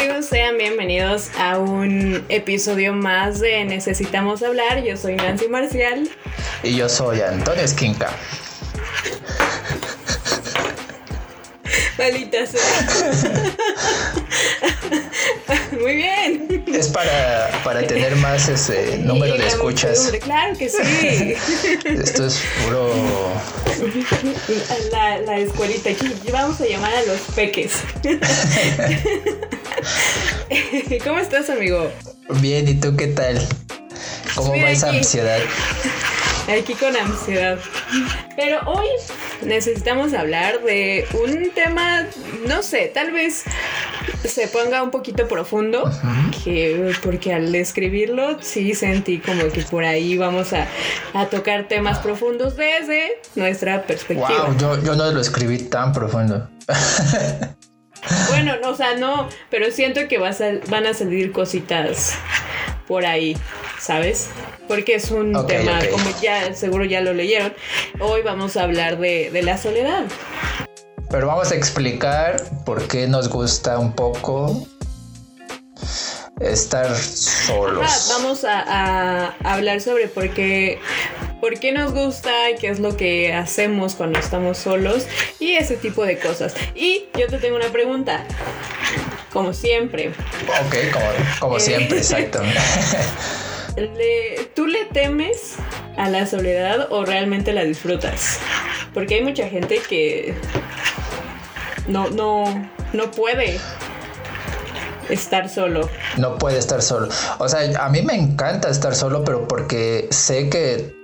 [0.00, 0.26] amigos?
[0.26, 4.82] Sean bienvenidos a un episodio más de Necesitamos hablar.
[4.82, 6.08] Yo soy Nancy Marcial.
[6.62, 8.10] Y yo soy Antonio Esquinca.
[11.98, 13.52] Maldita sea.
[15.78, 16.64] Muy bien.
[16.66, 20.10] Es para, para tener más ese número de escuchas.
[20.22, 21.34] Claro que sí.
[21.84, 22.90] Esto es puro.
[24.92, 25.90] La, la escuelita.
[25.90, 27.82] Aquí vamos a llamar a los peques.
[31.04, 31.90] ¿Cómo estás, amigo?
[32.40, 33.40] Bien, ¿y tú qué tal?
[34.34, 35.38] ¿Cómo va esa ansiedad?
[36.48, 37.58] Aquí con ansiedad.
[38.34, 38.88] Pero hoy
[39.44, 42.06] necesitamos hablar de un tema,
[42.48, 43.44] no sé, tal vez
[44.24, 45.88] se ponga un poquito profundo,
[46.42, 50.66] que, porque al escribirlo sí sentí como que por ahí vamos a,
[51.30, 54.46] tocar temas profundos desde nuestra perspectiva.
[54.46, 56.48] Wow, yo, yo no lo escribí tan profundo.
[58.28, 60.30] Bueno, o sea, no, pero siento que va
[60.68, 62.14] van a salir cositas
[62.86, 63.36] por ahí,
[63.78, 64.30] ¿sabes?
[64.66, 67.52] Porque es un tema, como ya seguro ya lo leyeron,
[68.00, 70.04] hoy vamos a hablar de, la soledad.
[71.10, 74.66] Pero vamos a explicar por qué nos gusta un poco
[76.40, 78.08] estar solos.
[78.08, 80.80] vamos a, hablar sobre por qué,
[81.40, 85.06] por qué nos gusta y qué es lo que hacemos cuando estamos solos
[85.38, 86.54] y ese tipo de cosas.
[86.74, 88.24] Y yo te tengo una pregunta
[89.32, 90.08] como siempre.
[90.08, 90.76] Ok,
[91.38, 92.40] como, eh, siempre, exacto.
[94.54, 95.54] ¿Tú le temes
[95.96, 98.38] a la soledad o realmente la disfrutas?
[98.94, 100.34] Porque hay mucha gente que
[101.86, 103.60] no, no, no puede
[105.10, 105.88] estar solo.
[106.16, 107.08] No puede estar solo.
[107.38, 110.94] O sea, a mí me encanta estar solo, pero porque sé que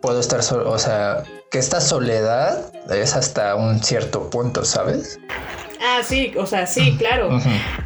[0.00, 0.70] puedo estar solo.
[0.70, 5.18] O sea, que esta soledad es hasta un cierto punto, ¿sabes?
[5.80, 7.38] Ah, sí, o sea, sí, claro.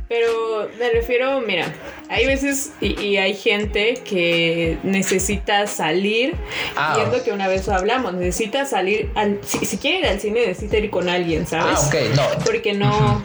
[0.09, 1.75] Pero me refiero, mira,
[2.09, 6.37] hay veces y, hay gente que necesita salir,
[6.77, 6.97] ah.
[6.97, 10.47] y es lo que una vez hablamos, necesita salir, al, si, quiere ir al cine
[10.47, 11.79] necesita ir con alguien, ¿sabes?
[11.79, 12.45] Ah, ok, no.
[12.45, 13.25] Porque no...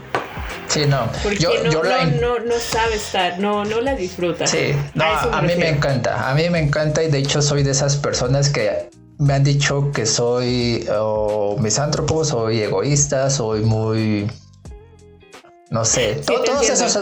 [0.67, 1.09] Sí, no.
[1.21, 4.47] Porque yo, no, no, no, sabe estar, no, no la disfruta.
[4.47, 7.71] Sí, no, a, mí me encanta, a mí me encanta y de hecho soy de
[7.71, 14.27] esas personas que me han dicho que soy oh, misántropo, soy egoísta, soy muy
[15.73, 16.95] no sé, todos, esos,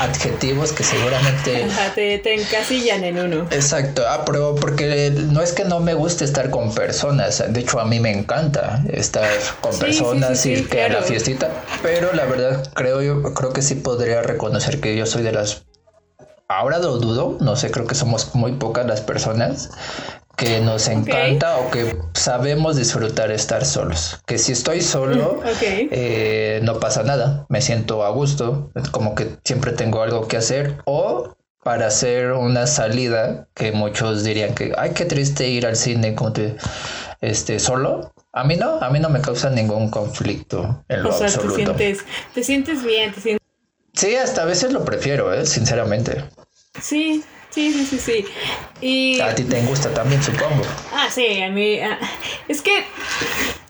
[0.00, 1.66] adjetivos que seguramente...
[1.94, 3.46] te, encasillan en uno.
[3.50, 7.80] Exacto, ah, pero porque no es que no me guste estar con personas, de hecho
[7.80, 9.26] a mí me encanta estar
[9.62, 11.50] con personas, y ir a la fiestita,
[11.82, 15.62] pero la verdad creo yo creo que sí podría reconocer que yo soy de las
[16.48, 19.70] ahora lo dudo, no sé, creo que somos muy pocas las personas
[20.40, 24.22] que nos encanta o que sabemos disfrutar estar solos.
[24.26, 29.72] Que si estoy solo, eh, no pasa nada, me siento a gusto, como que siempre
[29.72, 35.04] tengo algo que hacer o para hacer una salida que muchos dirían que, ay, qué
[35.04, 36.56] triste ir al cine como te,
[37.20, 38.10] este, solo.
[38.32, 41.74] A mí no, a mí no me causa ningún conflicto en lo absoluto.
[41.74, 41.98] Te sientes,
[42.32, 43.46] te sientes bien, te sientes...
[43.92, 45.44] Sí, hasta a veces lo prefiero, ¿eh?
[45.44, 46.24] sinceramente.
[46.80, 48.24] Sí, Sí, sí, sí, sí.
[48.80, 49.20] Y...
[49.20, 50.62] A ti te gusta también, supongo.
[50.92, 51.80] Ah, sí, a mí...
[51.80, 51.98] Ah,
[52.48, 52.84] es que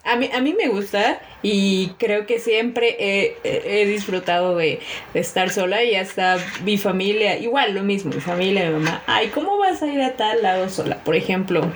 [0.03, 4.79] a mí, a mí me gusta y creo que siempre he, disfrutado de,
[5.13, 9.57] estar sola y hasta mi familia, igual lo mismo, mi familia, mi mamá, ay, ¿cómo
[9.57, 10.97] vas a ir a tal lado sola?
[11.03, 11.71] Por ejemplo,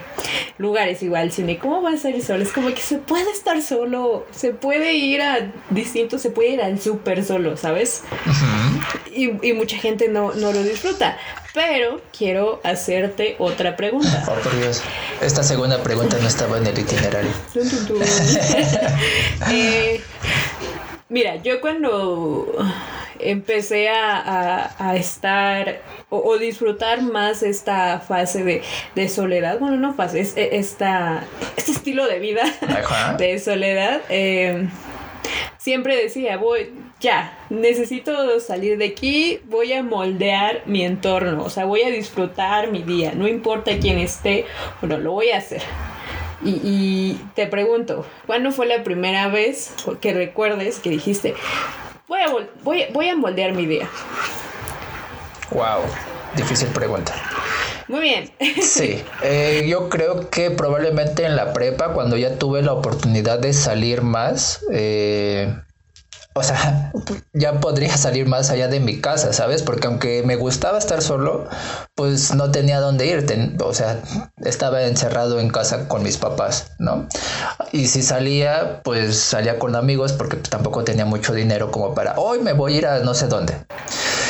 [0.57, 2.43] lugares igual, cine, ¿cómo vas a ir sola?
[2.43, 6.61] Es como que se puede estar solo, se puede ir a distintos, se puede ir
[6.61, 8.03] al súper solo, ¿sabes?
[9.13, 11.17] y, y, mucha gente no, no lo disfruta.
[11.55, 14.25] Pero quiero hacerte otra pregunta.
[14.27, 14.83] Oh, por Dios.
[15.21, 17.31] Esta segunda pregunta no estaba en el itinerario.
[19.51, 20.01] Eh,
[21.09, 22.53] mira, yo cuando
[23.19, 28.63] empecé a, estar o, disfrutar más esta fase
[28.95, 31.23] de, soledad, bueno, no fase, es, esta,
[31.55, 32.43] este estilo de vida
[33.17, 34.67] de soledad, eh,
[35.57, 36.71] siempre decía, voy,
[37.05, 42.71] ya, necesito salir de aquí, voy a moldear mi entorno, o sea, voy a disfrutar
[42.71, 44.45] mi día, no importa quién esté,
[44.81, 45.61] bueno, lo voy a hacer.
[46.43, 51.35] Y, te pregunto, ¿cuándo fue la primera vez que recuerdes que dijiste,
[52.07, 52.27] voy a,
[52.63, 53.87] voy, voy a moldear mi día?
[55.51, 55.81] Wow,
[56.35, 57.13] difícil pregunta.
[57.87, 58.31] Muy bien.
[58.61, 63.53] Sí, eh, yo creo que probablemente en la prepa, cuando ya tuve la oportunidad de
[63.53, 65.53] salir más, eh,
[66.37, 66.91] o sea,
[67.31, 69.63] ya podría salir más allá de mi casa, ¿sabes?
[69.63, 71.47] Porque aunque me gustaba estar solo,
[71.95, 73.25] pues no tenía dónde ir,
[73.63, 74.01] o sea,
[74.43, 77.07] estaba encerrado en casa con mis papás, ¿no?
[77.71, 82.39] Y si salía, pues salía con amigos porque tampoco tenía mucho dinero como para, hoy
[82.39, 83.53] me voy a ir a no sé dónde.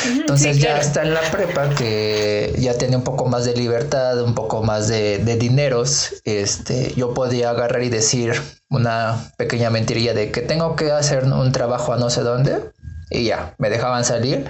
[0.06, 4.34] Entonces ya está en la prepa que ya tenía un poco más de libertad, un
[4.34, 10.30] poco más de, de dineros, este, yo podía agarrar y decir, una pequeña mentirilla de
[10.30, 12.70] que tengo que hacer un trabajo a no sé dónde
[13.10, 14.46] y ya, me dejaban salir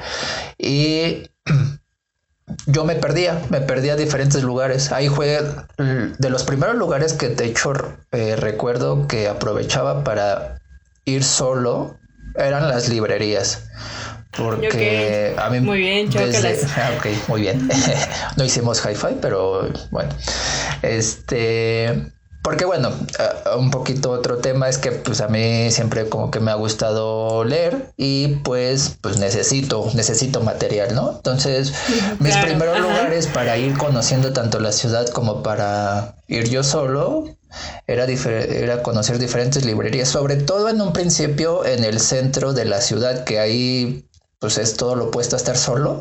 [0.59, 1.31] y
[2.67, 4.93] yo me perdía, me perdía a diferentes lugares.
[4.93, 5.43] Ahí fue
[5.77, 7.73] de los primeros lugares que de hecho
[8.13, 10.61] eh, recuerdo que aprovechaba para
[11.05, 11.97] ir solo,
[12.37, 13.65] eran las librerías.
[14.37, 17.69] Porque a mí muy bien, desde, ah, ok, muy bien.
[18.37, 20.11] no hicimos hi-fi, pero bueno.
[20.83, 22.13] Este
[22.47, 22.93] porque bueno,
[23.59, 27.43] un poquito otro tema es que pues a mí siempre como que me ha gustado
[27.43, 31.11] leer y pues pues necesito, necesito material, ¿no?
[31.17, 31.75] Entonces,
[32.21, 37.25] mis primeros lugares para ir conociendo tanto la ciudad como para ir yo solo
[37.89, 42.81] era, era conocer diferentes librerías, sobre todo en un principio en el centro de la
[42.81, 44.06] ciudad, que ahí
[44.39, 46.01] pues es todo lo opuesto a estar solo,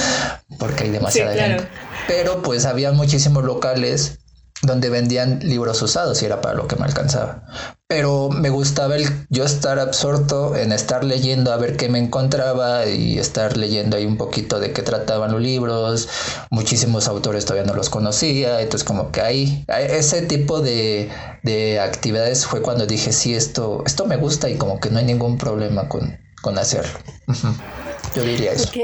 [0.58, 1.68] porque hay demasiada gente.
[2.06, 4.18] Pero pues había muchísimos locales
[4.62, 7.44] donde vendían libros usados y era para lo que me alcanzaba.
[7.86, 12.86] Pero me gustaba el yo estar absorto en estar leyendo a ver qué me encontraba
[12.86, 16.08] y estar leyendo ahí un poquito de qué trataban los libros.
[16.50, 21.10] Muchísimos autores todavía no los conocía, entonces como que ahí ese tipo de,
[21.42, 25.06] de actividades fue cuando dije, sí, esto, esto me gusta y como que no hay
[25.06, 26.98] ningún problema con, con hacerlo.
[28.14, 28.68] Yo diría eso.
[28.68, 28.76] Ok,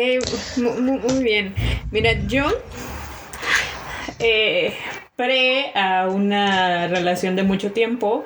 [0.59, 1.55] muy, bien.
[1.91, 2.45] Mira, yo...
[4.19, 4.73] Eh,
[5.17, 8.25] pre a una relación de mucho tiempo,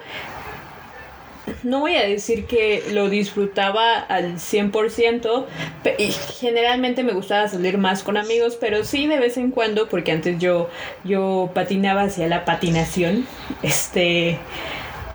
[1.63, 5.47] no voy a decir que lo disfrutaba al 100%,
[5.99, 10.13] y generalmente me gustaba salir más con amigos, pero sí de vez en cuando, porque
[10.13, 10.69] antes yo,
[11.05, 13.27] yo patinaba hacia la patinación,
[13.63, 14.39] este,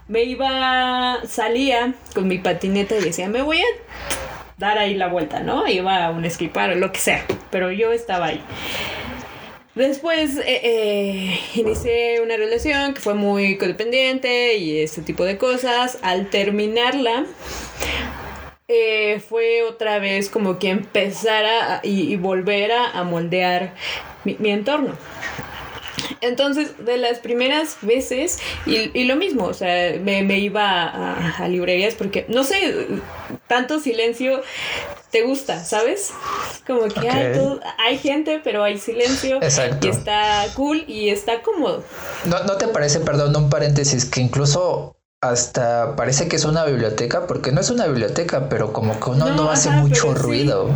[0.07, 3.65] me iba, salía con mi patineta y decía, me voy a
[4.57, 5.67] dar ahí la vuelta, ¿no?
[5.67, 8.41] Iba a un esquipar o lo que sea, pero yo estaba ahí.
[9.73, 15.97] Después eh, eh, inicié una relación que fue muy codependiente y ese tipo de cosas.
[16.01, 17.25] Al terminarla,
[18.69, 23.73] eh, fue otra vez como que empezara y, y volver a, moldear
[24.23, 24.95] mi entorno.
[26.21, 32.25] Entonces, de las primeras veces, y, lo mismo, o sea, me, iba a, librerías porque,
[32.29, 32.87] no sé,
[33.47, 34.41] tanto silencio
[35.11, 36.11] te gusta, ¿sabes?
[36.67, 39.39] Como que hay, gente, pero hay silencio.
[39.81, 41.83] Y está cool y está cómodo.
[42.25, 44.95] ¿No, ¿No te parece, perdón, un paréntesis, que incluso
[45.29, 49.29] hasta parece que es una biblioteca, porque no es una biblioteca, pero como que uno
[49.31, 50.69] no, hace mucho ruido.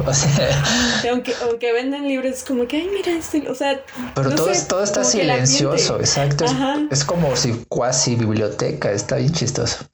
[1.11, 3.81] aunque, aunque venden libros, es como que, ay, mira, este, o sea.
[4.15, 6.45] Pero todo, todo está silencioso, exacto.
[6.91, 9.85] Es, como si cuasi biblioteca, está bien chistoso.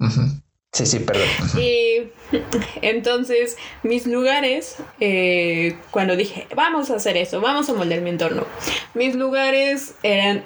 [0.75, 1.27] Sí, sí, perdón.
[1.57, 2.11] Y
[2.81, 8.45] entonces, mis lugares, eh, cuando dije, vamos a hacer eso, vamos a moldear mi entorno,
[8.93, 10.43] mis lugares eran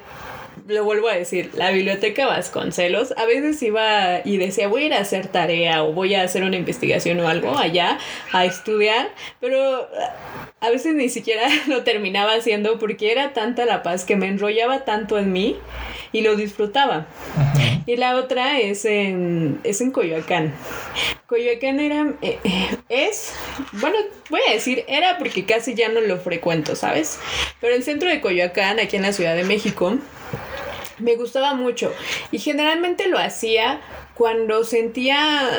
[0.70, 4.94] lo vuelvo a decir, la biblioteca Vasconcelos, a veces iba y decía, voy a ir
[4.94, 7.98] a hacer tarea o voy a hacer una investigación o algo allá
[8.32, 9.90] a estudiar, pero
[10.60, 14.86] a veces ni siquiera lo terminaba haciendo porque era tanta la paz que me enrollaba
[14.86, 15.58] tanto en mí
[16.12, 17.08] y lo disfrutaba.
[17.86, 20.54] Y la otra es en, es en Coyoacán.
[21.26, 23.34] Coyoacán era, eh, eh, es,
[23.74, 23.98] bueno,
[24.30, 27.20] voy a decir, era porque casi ya no lo frecuento, ¿sabes?
[27.60, 29.98] Pero el centro de Coyoacán, aquí en la Ciudad de México,
[31.00, 31.94] me gustaba mucho
[32.32, 33.82] y generalmente lo hacía
[34.16, 35.50] cuando sentía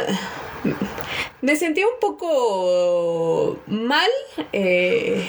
[1.42, 4.10] me sentía un poco mal
[4.52, 5.26] eh,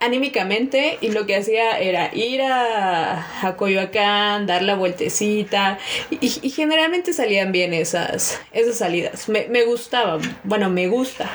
[0.00, 5.78] anímicamente y lo que hacía era ir a, a Coyoacán, dar la vueltecita
[6.10, 9.28] y, generalmente salían bien esas, esas salidas.
[9.28, 11.30] Me, me gustaba, bueno, me gusta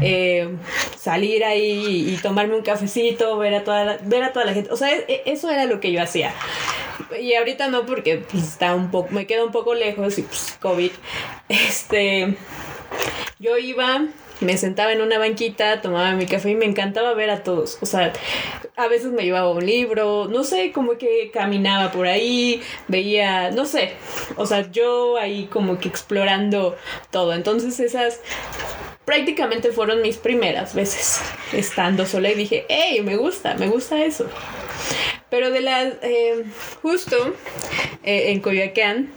[0.00, 0.48] eh,
[0.98, 4.70] salir ahí y, tomarme un cafecito, ver a, toda la, ver a toda la gente.
[4.70, 6.32] O sea, e, eso era lo que yo hacía.
[7.20, 10.56] Y ahorita no porque pues, está un poco, me quedo un poco lejos y pues
[10.60, 10.90] COVID.
[11.48, 12.36] Este,
[13.38, 14.02] yo iba
[14.40, 17.78] me sentaba en una banquita, tomaba mi café y me encantaba ver a todos.
[17.80, 18.12] O sea,
[18.76, 23.64] a veces me llevaba un libro, no sé, como que caminaba por ahí, veía, no
[23.64, 23.92] sé,
[24.36, 26.76] o sea, yo ahí como que explorando
[27.10, 27.32] todo.
[27.32, 28.20] Entonces esas
[29.04, 31.20] prácticamente fueron mis primeras veces
[31.52, 34.28] estando sola y dije, hey, me gusta, me gusta eso.
[35.30, 36.44] Pero de las, eh,
[36.82, 37.16] justo
[38.02, 39.10] eh, en Coyoacán,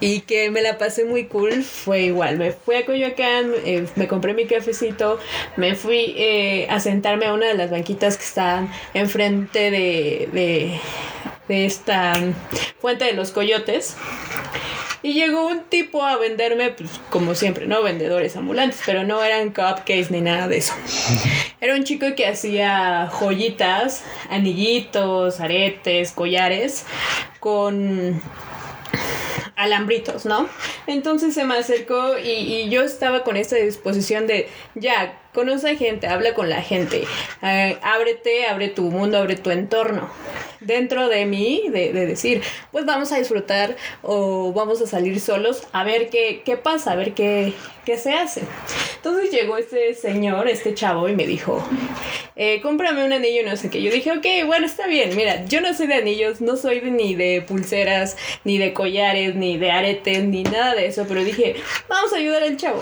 [0.00, 2.38] y que me la pasé muy cool fue igual.
[2.38, 5.18] Me fui a Coyoacán, eh, me compré mi cafecito,
[5.56, 10.80] me fui eh, a sentarme a una de las banquitas que están enfrente de, de,
[11.48, 12.12] de esta
[12.80, 13.96] fuente de los coyotes.
[15.02, 17.82] Y llegó un tipo a venderme, pues como siempre, ¿no?
[17.82, 20.72] Vendedores ambulantes, pero no eran cupcakes ni nada de eso.
[21.60, 26.84] Era un chico que hacía joyitas, anillitos, aretes, collares,
[27.40, 28.20] con
[29.56, 30.48] alambritos, ¿no?
[30.86, 36.06] Entonces se me acercó y, y, yo estaba con esta disposición de, ya, conoce gente,
[36.06, 37.04] habla con la gente,
[37.42, 40.08] eh, ábrete, abre tu mundo, abre tu entorno.
[40.60, 42.40] Dentro de mí, de, de, decir,
[42.72, 46.96] pues vamos a disfrutar o vamos a salir solos a ver qué, qué pasa, a
[46.96, 47.52] ver qué,
[47.84, 48.42] qué se hace.
[48.96, 51.62] Entonces llegó este señor, este chavo, y me dijo,
[52.36, 53.82] eh, cómprame un anillo, no sé qué.
[53.82, 57.14] Yo dije, ok, bueno, está bien, mira, yo no soy de anillos, no soy ni
[57.14, 61.56] de pulseras, ni de collares, ni de aretes, ni nada de eso, pero dije,
[61.88, 62.80] vamos a ayudar al chavo.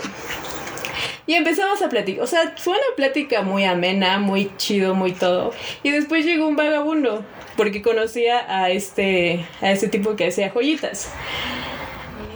[1.25, 2.23] Y empezamos a platicar.
[2.23, 5.53] O sea, fue una plática muy amena, muy chido, muy todo.
[5.81, 7.23] Y después llegó un vagabundo,
[7.55, 11.11] porque conocía a este, a este tipo que hacía joyitas.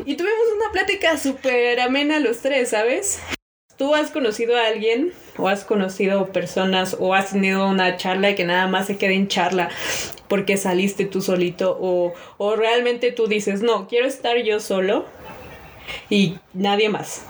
[0.06, 3.22] Y tuvimos una plática súper amena los tres, ¿sabes?
[3.77, 8.44] ¿Tú has conocido a alguien o has conocido personas o has tenido una charla que
[8.44, 9.70] nada más se quede en charla
[10.27, 15.06] porque saliste tú solito o, o realmente tú dices, no, quiero estar yo solo
[16.10, 17.24] y nadie más?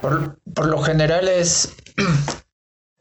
[0.00, 1.74] Por, por lo general es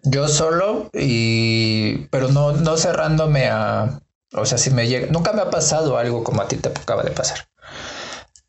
[0.03, 3.99] yo solo y pero no, no cerrándome a
[4.33, 7.03] o sea si me llega nunca me ha pasado algo como a ti te acaba
[7.03, 7.47] de pasar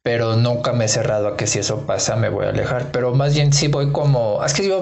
[0.03, 3.15] pero nunca me he cerrado a que si eso pasa me voy a alejar pero
[3.15, 4.81] más bien sí voy como es que yo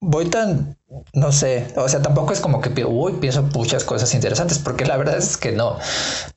[0.00, 0.76] voy tan
[1.12, 4.96] no sé o sea tampoco es como que uy pienso muchas cosas interesantes porque la
[4.96, 5.78] verdad es que no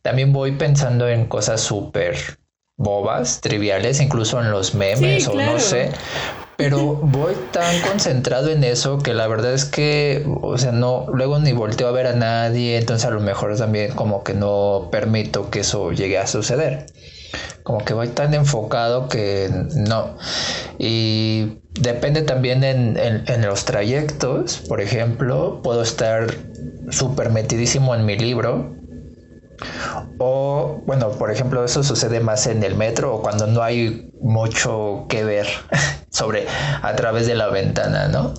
[0.02, 2.38] también voy pensando en cosas súper
[2.78, 5.92] bobas triviales incluso en los memes Sí, o no sé
[6.58, 11.40] pero voy tan concentrado en eso que la verdad es que, o sea, no, luego
[11.40, 15.50] ni volteo a ver a nadie, entonces a lo mejor también como que no permito
[15.50, 16.86] que eso llegue a suceder.
[17.64, 20.18] Como que voy tan enfocado que no.
[20.78, 26.28] Y depende también en, en- en los trayectos, por ejemplo, puedo estar
[26.90, 28.76] súper metidísimo en mi libro.
[30.26, 35.06] O, bueno, por ejemplo, eso sucede más en el metro o cuando no hay mucho
[35.10, 35.48] que ver
[36.10, 36.46] sobre
[36.82, 38.34] a través de la ventana, ¿no?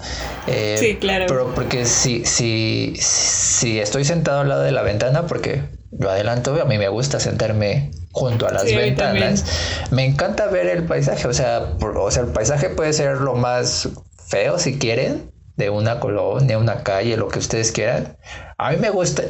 [0.47, 1.27] Eh, Sí, claro.
[1.29, 6.59] Pero porque si, si, si estoy sentado al lado de la ventana, porque yo adelanto,
[6.61, 9.45] a mí me gusta sentarme junto a las Sí, ventanas,
[9.91, 13.35] me encanta ver el paisaje, o sea, por- o sea, el paisaje puede ser lo
[13.35, 13.91] más
[14.27, 18.17] feo si quieren, de una colonia, una calle, lo que ustedes quieran.
[18.57, 19.23] A mí me gusta,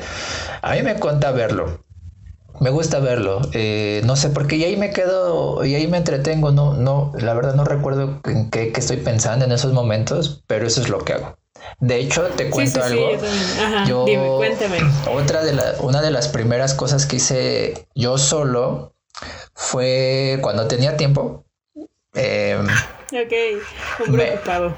[0.62, 1.83] a mí me encanta verlo.
[2.61, 6.52] Me gusta verlo, eh, no sé, porque y ahí me quedo y ahí me entretengo,
[6.52, 10.66] no, no, la verdad no recuerdo en qué, qué estoy pensando en esos momentos, pero
[10.66, 11.37] eso es lo que hago.
[11.80, 13.11] De hecho, te Sí, cuento sí, sí, algo.
[13.18, 13.61] también.
[13.61, 14.78] Ajá, Yo- dime, cuéntame.
[15.12, 18.94] Otra de la, una de las primeras cosas que hice yo solo
[19.54, 21.44] fue cuando tenía tiempo.
[22.14, 22.56] eh,
[23.14, 23.33] Ok,
[24.06, 24.75] un Me- preocupado.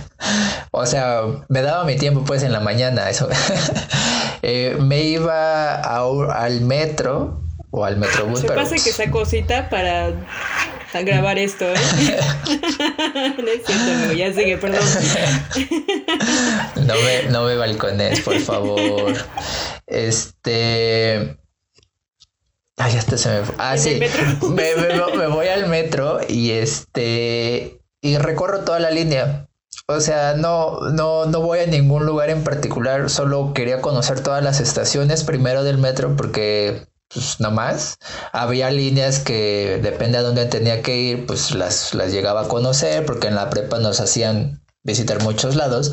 [0.72, 3.28] o sea, me daba mi tiempo pues en la mañana, eso.
[4.44, 6.00] Eh, me iba a
[6.34, 10.08] al metro o al metrobús, Se pero pasa que esa cosita para
[10.94, 11.74] a grabar esto, ¿eh?
[13.38, 14.80] no es cierto, amigo, ya sigue, perdón.
[16.74, 19.14] no me, no me balcones, por favor.
[19.86, 21.36] Este.
[22.84, 23.54] Ay, hasta se me fue.
[23.58, 24.20] Ah, ¿En el sí.
[24.48, 27.80] Me, me- me voy al metro y este.
[28.02, 29.48] Y recorro toda la línea.
[29.86, 33.08] O sea, no, no, no voy a ningún lugar en particular.
[33.10, 37.96] Solo quería conocer todas las estaciones primero del metro porque, pues, no más.
[38.32, 43.04] Había líneas que depende a dónde tenía que ir, pues las, las llegaba a conocer
[43.06, 45.92] porque en la prepa nos hacían visitar muchos lados,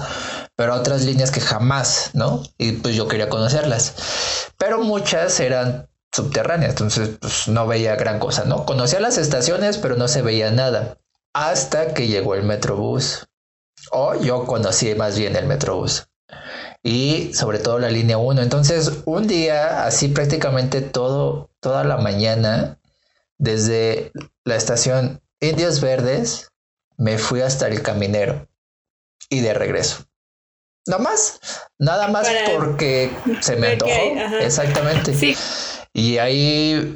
[0.55, 2.41] pero otras líneas que jamás, ¿no?
[2.57, 3.93] Y pues yo quería conocerlas.
[4.57, 8.65] Pero muchas eran subterráneas, entonces pues no veía gran cosa, ¿no?
[8.65, 10.97] Conocía las estaciones, pero no se veía nada.
[11.33, 13.27] Hasta que llegó el Metrobús.
[13.91, 16.07] O yo conocí más bien el Metrobús.
[16.83, 18.41] Y sobre todo la línea 1.
[18.41, 22.79] Entonces, un día, así prácticamente todo, toda la mañana,
[23.37, 24.11] desde
[24.43, 26.51] la estación Indios Verdes,
[26.97, 28.47] me fui hasta el caminero.
[29.29, 30.05] Y de regreso.
[30.87, 31.39] No más,
[31.77, 33.11] nada más Para porque
[33.41, 33.91] se me antojó.
[34.41, 35.13] Exactamente.
[35.13, 35.35] Sí,
[35.93, 36.93] Y ahí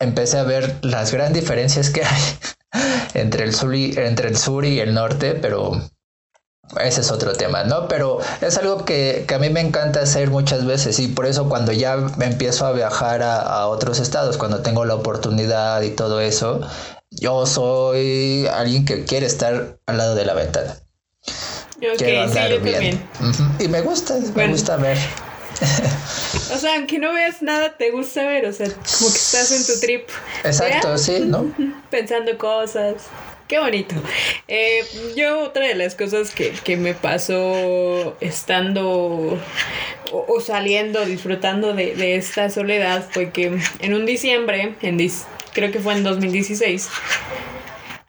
[0.00, 2.22] empecé a ver las gran diferencias que hay
[3.14, 5.80] entre el sur y, entre el sur y el norte, pero
[6.80, 7.88] ese es otro tema, ¿no?
[7.88, 11.48] Pero es algo que, que a mí me encanta hacer muchas veces y por eso
[11.48, 16.20] cuando ya empiezo a viajar a, a otros estados, cuando tengo la oportunidad y todo
[16.20, 16.60] eso,
[17.10, 20.76] yo soy alguien que quiere estar al lado de la ventana.
[21.78, 23.08] quiero andar bien.
[23.58, 24.98] Y me gusta, me gusta ver.
[26.52, 29.66] O sea, aunque no veas nada, te gusta ver, o sea, como que estás en
[29.66, 30.08] tu trip.
[30.44, 31.52] Exacto, sí, ¿no?
[31.90, 33.04] Pensando cosas.
[33.48, 33.94] Qué bonito.
[34.48, 34.84] Eh,
[35.16, 39.38] yo otra de las cosas que, me pasó estando
[40.12, 45.10] o, saliendo, disfrutando de, esta soledad fue que en un diciembre, en
[45.52, 46.88] creo que fue en 2016,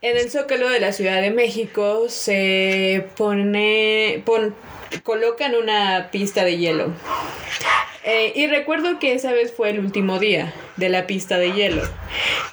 [0.01, 4.55] en el Zócalo de la Ciudad de México se pone, pon,
[5.03, 6.91] colocan una pista de hielo.
[8.03, 11.81] Eh, y recuerdo que esa vez fue el último día de la pista de hielo.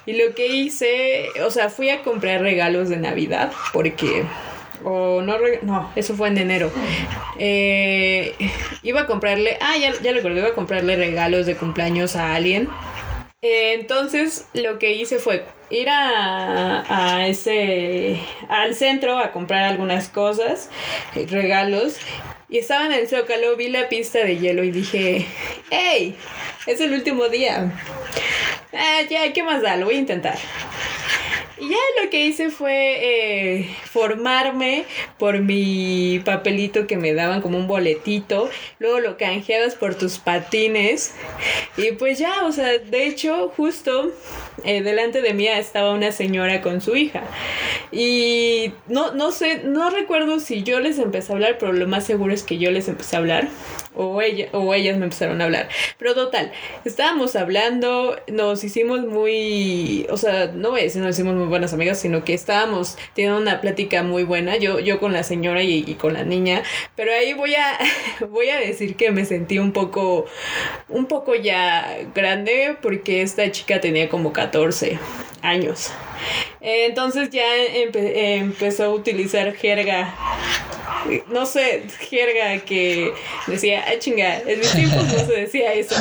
[0.05, 4.25] Y lo que hice, o sea, fui a comprar regalos de Navidad porque...
[4.83, 6.71] O no, no, eso fue en enero.
[7.39, 8.35] Eh,
[8.83, 12.69] iba a comprarle, ah, ya, ya recuerdo, iba a comprarle regalos de cumpleaños a alguien.
[13.45, 20.71] Eh, entonces lo que hice fue ir a, ese al centro a comprar algunas cosas,
[21.13, 21.97] regalos
[22.49, 25.27] y estaba en el Zócalo, vi la pista de hielo y dije,
[25.69, 26.15] ¡Hey!
[26.65, 27.71] Es el último día.
[28.73, 29.75] Ah, ya, ¿qué más da?
[29.75, 30.39] Lo voy a intentar.
[31.57, 34.85] Y ya lo que hice fue eh, formarme
[35.17, 38.49] por mi papelito que me daban como un boletito.
[38.79, 41.13] Luego lo canjeabas por tus patines.
[41.77, 44.11] Y pues ya, o sea, de hecho, justo
[44.65, 47.23] eh, delante de mí estaba una señora con su hija.
[47.91, 52.05] Y no, no sé, no recuerdo si yo les empecé a hablar, pero lo más
[52.05, 53.47] seguro es que yo les empecé a hablar
[53.93, 55.69] o, ella, o ellas me empezaron a hablar.
[55.97, 56.51] Pero total,
[56.83, 61.73] estábamos hablando, nos hicimos muy, o sea, no voy a decir nos hicimos muy buenas
[61.73, 65.95] amigas, sino que estábamos teniendo una plática muy buena, yo, yo con la señora y,
[65.95, 66.63] con la niña,
[66.95, 67.77] pero ahí voy a,
[68.29, 70.25] voy a decir que me sentí un poco,
[70.89, 74.54] un poco ya grande porque esta chica tenía como 14
[75.41, 75.91] años.
[76.61, 80.13] Entonces ya empezó a utilizar jerga
[81.27, 83.13] no sé, jerga que
[83.47, 85.95] decía, ah, chinga, en mis tiempos no se decía eso.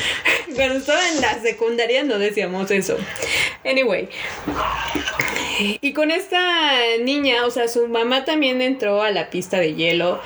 [0.54, 2.96] Cuando estaba en la secundaria no decíamos eso.
[3.64, 4.08] Anyway.
[5.80, 10.20] Y con esta niña, o sea, su mamá también entró a la pista de hielo,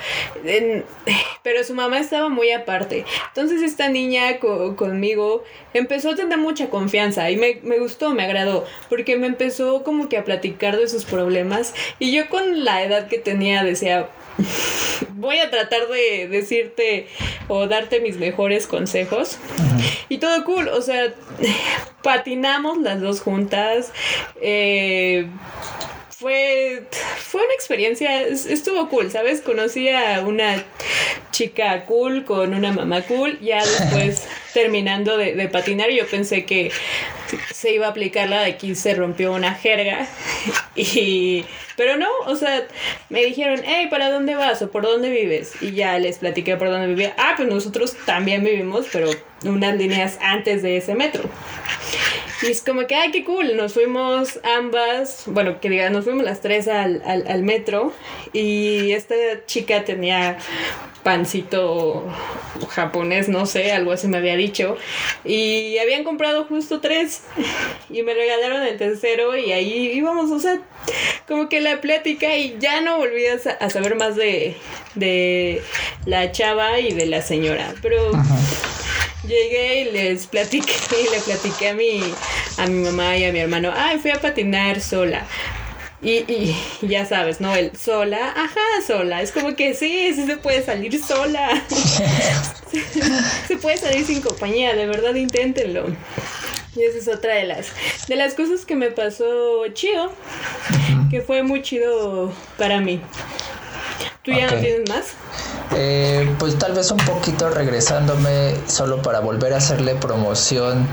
[1.45, 3.05] pero su mamá estaba muy aparte.
[3.27, 5.43] Entonces esta niña conmigo
[5.75, 10.09] empezó a tener mucha confianza y me, me gustó, me agradó, porque me empezó como
[10.09, 14.09] que a platicar de sus problemas y yo con la edad que tenía decía,
[15.13, 17.05] voy a tratar de decirte
[17.47, 19.37] o darte mis mejores consejos.
[20.09, 21.13] Y todo cool, o sea,
[22.01, 23.93] patinamos las dos juntas.
[24.41, 25.27] Eh,
[26.25, 26.81] fue,
[27.19, 29.41] fue una experiencia, estuvo cool, ¿sabes?
[29.41, 30.63] Conocí a una
[31.29, 36.71] chica cool con una mamá cool, ya después terminando de, de patinar yo pensé que
[37.53, 40.07] se iba a aplicar la de aquí se rompió una jerga
[40.75, 41.45] y
[41.77, 42.67] pero no, o sea,
[43.09, 45.61] me dijeron, hey, ¿para dónde vas o por dónde vives?
[45.61, 47.13] Y ya les platiqué por dónde vivía.
[47.17, 49.09] Ah, pues nosotros también vivimos, pero
[49.43, 51.29] unas líneas antes de ese metro.
[52.41, 53.55] Y es como que, ay, qué cool.
[53.55, 57.93] Nos fuimos ambas, bueno, que diga, nos fuimos las tres al, al, al metro.
[58.33, 60.37] Y esta chica tenía
[61.05, 62.03] pancito
[62.71, 64.75] japonés, no sé, algo así me había dicho.
[65.23, 67.21] Y habían comprado justo tres
[67.91, 70.59] y me regalaron el tercero y ahí íbamos, o sea,
[71.27, 74.57] como que la plática y ya no volví a, saber más de,
[74.95, 75.61] de
[76.07, 78.11] la chava y de la señora, pero...
[79.27, 81.99] Llegué y les platiqué y le platiqué a mi,
[82.59, 85.25] a mi mamá y a mi hermano, ay, fui a patinar sola.
[86.05, 86.55] Y, y,
[86.87, 87.55] ya sabes, ¿no?
[87.55, 89.23] El sola, ajá, sola.
[89.23, 91.63] Es como que sí, sí se puede salir sola.
[93.47, 95.87] se puede salir sin compañía, de verdad inténtenlo.
[96.75, 97.67] Y esa es otra de las,
[98.07, 100.11] de las cosas que me pasó chido,
[101.09, 103.01] que fue muy chido para mí.
[104.21, 105.13] ¿Tú ya no tienes más?
[105.75, 110.87] Eh, pues tal vez un poquito regresándome solo para volver a hacerle promoción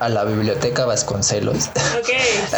[0.00, 1.68] a la biblioteca Vasconcelos.
[1.98, 2.08] Ok,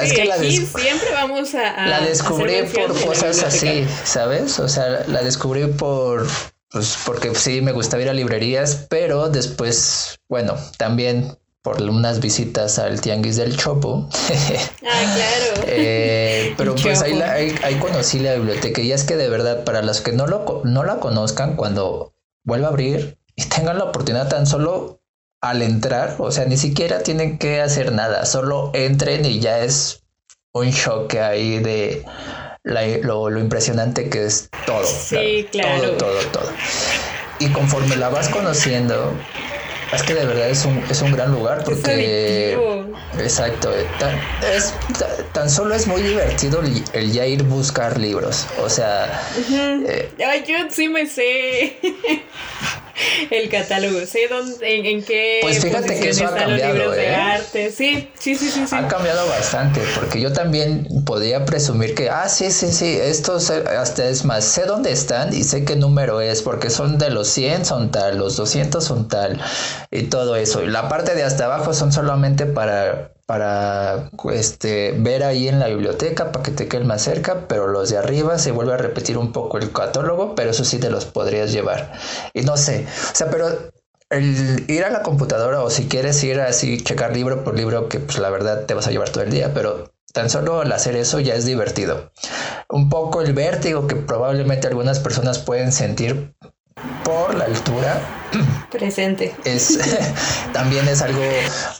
[0.04, 4.58] sí, aquí siempre vamos a, La descubrí por cosas así, ¿sabes?
[4.58, 6.26] O sea, la descubrí por...
[6.70, 12.78] Pues porque sí me gustaba ir a librerías, pero después, bueno, también por unas visitas
[12.78, 14.08] al Tianguis del Chopo.
[14.86, 15.64] ah, claro.
[15.66, 17.20] Eh, pero pues ahí,
[17.62, 20.82] ahí, conocí la biblioteca y es que de verdad, para los que no, lo, no
[20.82, 25.01] la conozcan, cuando vuelva a abrir y tengan la oportunidad tan solo
[25.42, 30.04] al entrar, o sea, ni siquiera tienen que hacer nada, solo entren y ya es
[30.52, 32.04] un shock ahí de
[32.62, 34.84] lo, impresionante que es todo.
[34.84, 35.96] Sí, claro.
[35.96, 36.52] Todo, todo, todo.
[37.40, 39.14] Y conforme la vas conociendo,
[39.92, 42.56] Es que de verdad es un, es un gran lugar porque...
[43.18, 43.70] exacto.
[43.98, 44.18] Tan,
[44.54, 44.72] es,
[45.32, 48.46] tan solo es muy divertido el, ya ir buscar libros.
[48.62, 49.22] O sea...
[49.50, 51.76] Eh, Ay, yo sí me sé.
[53.30, 54.04] el catálogo.
[54.06, 57.14] Sé dónde, en, qué pues fíjate que eso ha cambiado, libros de ¿eh?
[57.14, 57.72] arte.
[57.72, 62.50] Sí, sí, sí, sí, Ha cambiado bastante, porque yo también podía presumir que, ah, sí,
[62.50, 66.70] sí, sí, estos hasta es más, sé dónde están y sé qué número es, porque
[66.70, 69.40] son de los 100 son tal, los 200 son tal,
[69.90, 70.62] y todo eso.
[70.62, 76.32] La parte de hasta abajo son solamente para para este, ver ahí en la biblioteca
[76.32, 79.32] para que te quede más cerca, pero los de arriba se vuelve a repetir un
[79.32, 81.92] poco el catálogo, pero eso sí te los podrías llevar.
[82.34, 83.48] Y no sé, o sea, pero
[84.10, 88.00] el ir a la computadora o si quieres ir así, checar libro por libro, que
[88.00, 90.94] pues la verdad te vas a llevar todo el día, pero tan solo al hacer
[90.96, 92.12] eso ya es divertido.
[92.68, 96.34] Un poco el vértigo que probablemente algunas personas pueden sentir
[97.04, 98.00] por la altura.
[98.70, 99.34] Presente.
[99.44, 99.78] Es
[100.52, 101.22] también es algo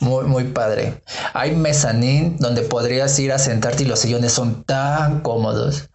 [0.01, 1.01] muy muy padre.
[1.33, 5.89] Hay mezanín donde podrías ir a sentarte y los sillones son tan cómodos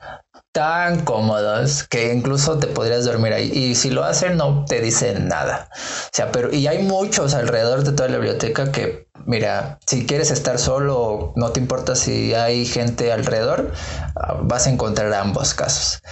[0.53, 5.29] tan cómodos que incluso te podrías dormir ahí y si lo hacen no te dicen
[5.29, 10.07] nada o sea pero y hay muchos alrededor de toda la biblioteca que mira, si
[10.07, 13.73] quieres estar solo, no te importa si hay gente alrededor,
[14.43, 16.03] vas a encontrar ambos casos.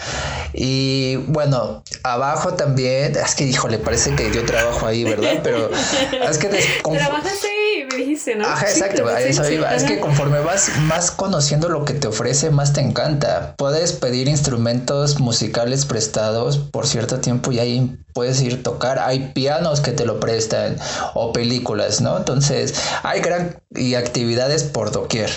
[0.53, 5.40] Y bueno, abajo también, es que híjole, parece que yo trabajo ahí, ¿verdad?
[5.42, 6.46] Pero es que...
[6.83, 8.46] Trabajas ahí, me dijiste, ¿no?
[8.46, 9.74] Ajá, exacto, eso iba.
[9.74, 13.54] Es que conforme vas más conociendo lo que te ofrece, más te encanta.
[13.56, 18.98] Puedes pedir instrumentos musicales prestados por cierto tiempo y ahí puedes ir a tocar.
[18.98, 20.76] Hay pianos que te lo prestan
[21.14, 22.16] o películas, ¿no?
[22.16, 25.30] Entonces, hay gran y actividades por doquier.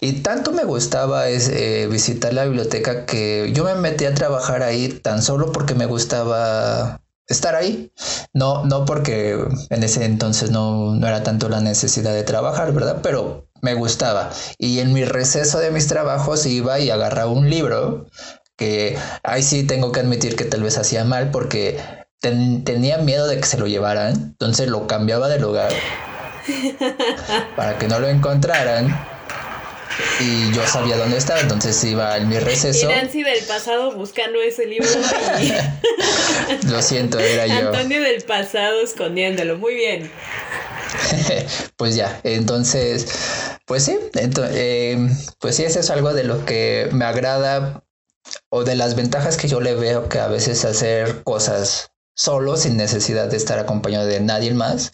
[0.00, 4.62] Y tanto me gustaba es, eh, visitar la biblioteca que yo me metí a trabajar
[4.62, 7.92] ahí tan solo porque me gustaba estar ahí.
[8.32, 9.38] No, no porque
[9.70, 13.00] en ese entonces no, no era tanto la necesidad de trabajar, ¿verdad?
[13.02, 14.30] Pero me gustaba.
[14.58, 18.06] Y en mi receso de mis trabajos iba y agarraba un libro
[18.56, 21.78] que ahí sí tengo que admitir que tal vez hacía mal porque
[22.20, 25.72] tenía miedo de que se lo llevaran, entonces lo cambiaba de lugar
[27.56, 29.15] para que no lo encontraran.
[30.20, 32.88] Y yo sabía dónde estaba, entonces iba en mi receso.
[32.88, 34.88] Nancy del pasado buscando ese libro.
[36.70, 37.68] lo siento, era yo.
[37.68, 40.10] Antonio del pasado escondiéndolo, muy bien.
[41.76, 43.06] pues ya, entonces,
[43.66, 47.82] pues sí, eh, pues sí, eso es algo de lo que me agrada
[48.48, 52.76] o de las ventajas que yo le veo que a veces hacer cosas solo sin
[52.76, 54.92] necesidad de estar acompañado de nadie más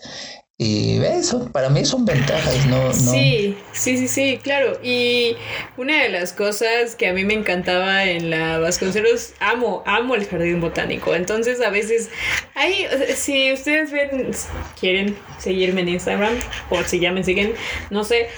[0.59, 2.93] y eso, para mí son ventajas, ¿no?
[2.93, 4.79] Sí, sí, sí, sí, claro.
[4.83, 5.37] Y
[5.77, 10.27] una de las cosas que a mí me encantaba en la Vasconcelos, amo, amo el
[10.27, 11.15] jardín botánico.
[11.15, 12.11] Entonces a veces,
[12.55, 12.87] ahí,
[13.17, 14.31] si ustedes ven,
[14.79, 16.35] quieren seguirme en Instagram,
[16.71, 17.55] o si ya me siguen,
[17.91, 18.29] no sé,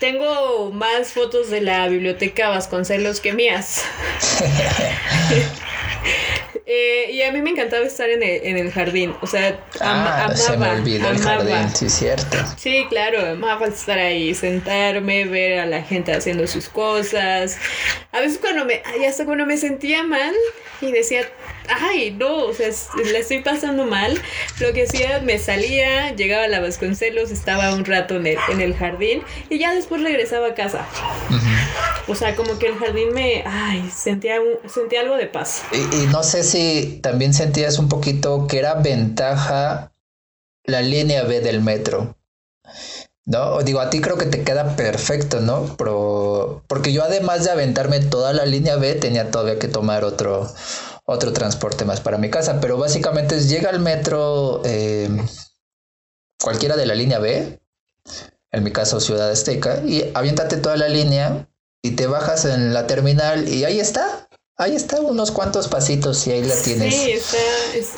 [0.00, 3.84] tengo más fotos de la biblioteca Vasconcelos que mías.
[6.70, 9.14] Eh, y a mí me encantaba estar en el, en el jardín.
[9.22, 10.36] O sea, ah, amaba.
[10.36, 12.36] Se me olvidó el jardín, sí, cierto.
[12.58, 17.56] Sí, claro, amaba estar ahí, sentarme, ver a la gente haciendo sus cosas.
[18.12, 20.34] A veces cuando me, hasta cuando me sentía mal
[20.82, 21.26] y decía,
[21.68, 22.68] ay, no, o sea,
[23.12, 24.20] la estoy pasando mal.
[24.60, 28.60] Lo que hacía, me salía, llegaba a la Vasconcelos, estaba un rato en el, en
[28.60, 30.86] el jardín y ya después regresaba a casa.
[32.08, 35.62] O sea, como que el jardín me, ay, sentía, sentía algo de paz.
[35.72, 36.57] Y, y no sé si
[37.02, 39.92] también sentías un poquito que era ventaja
[40.64, 42.16] la línea B del metro.
[43.28, 43.62] ¿no?
[43.62, 45.76] Digo, a ti creo que te queda perfecto, ¿no?
[45.76, 50.50] Pero, porque yo además de aventarme toda la línea B, tenía todavía que tomar otro,
[51.04, 52.58] otro transporte más para mi casa.
[52.60, 55.10] Pero básicamente llega al metro eh,
[56.42, 57.60] cualquiera de la línea B,
[58.50, 61.48] en mi caso Ciudad Azteca, y aviéntate toda la línea
[61.82, 64.27] y te bajas en la terminal y ahí está.
[64.60, 66.92] Ahí está, unos cuantos pasitos y ahí la tienes.
[66.92, 67.38] Sí, está,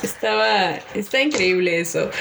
[0.03, 2.11] estaba, está increíble eso.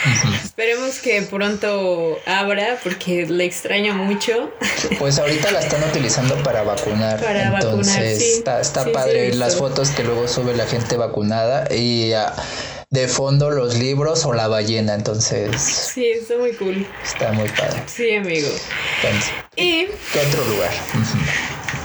[0.42, 4.50] Esperemos que pronto abra porque le extraño mucho.
[4.98, 7.20] Pues ahorita la están utilizando para vacunar.
[7.20, 8.32] Para Entonces, vacunar, sí.
[8.38, 12.34] Está, está padre las fotos que luego sube la gente vacunada y ah,
[12.88, 14.94] de fondo los libros o la ballena.
[14.94, 15.60] Entonces.
[15.60, 16.86] Sí, está muy cool.
[17.04, 17.82] Está muy padre.
[17.86, 18.48] Sí, amigo.
[19.54, 19.84] y.
[19.84, 20.72] ¿Qué otro lugar?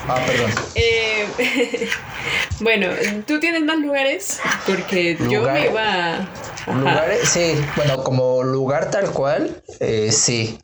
[0.08, 0.52] Ah, perdón.
[0.76, 1.26] Eh,
[2.60, 2.88] bueno,
[3.26, 4.39] ¿tú tienes más lugares?
[4.65, 6.28] Porque yo me iba.
[6.67, 10.58] Lugares, sí, bueno, como lugar tal cual, eh, sí.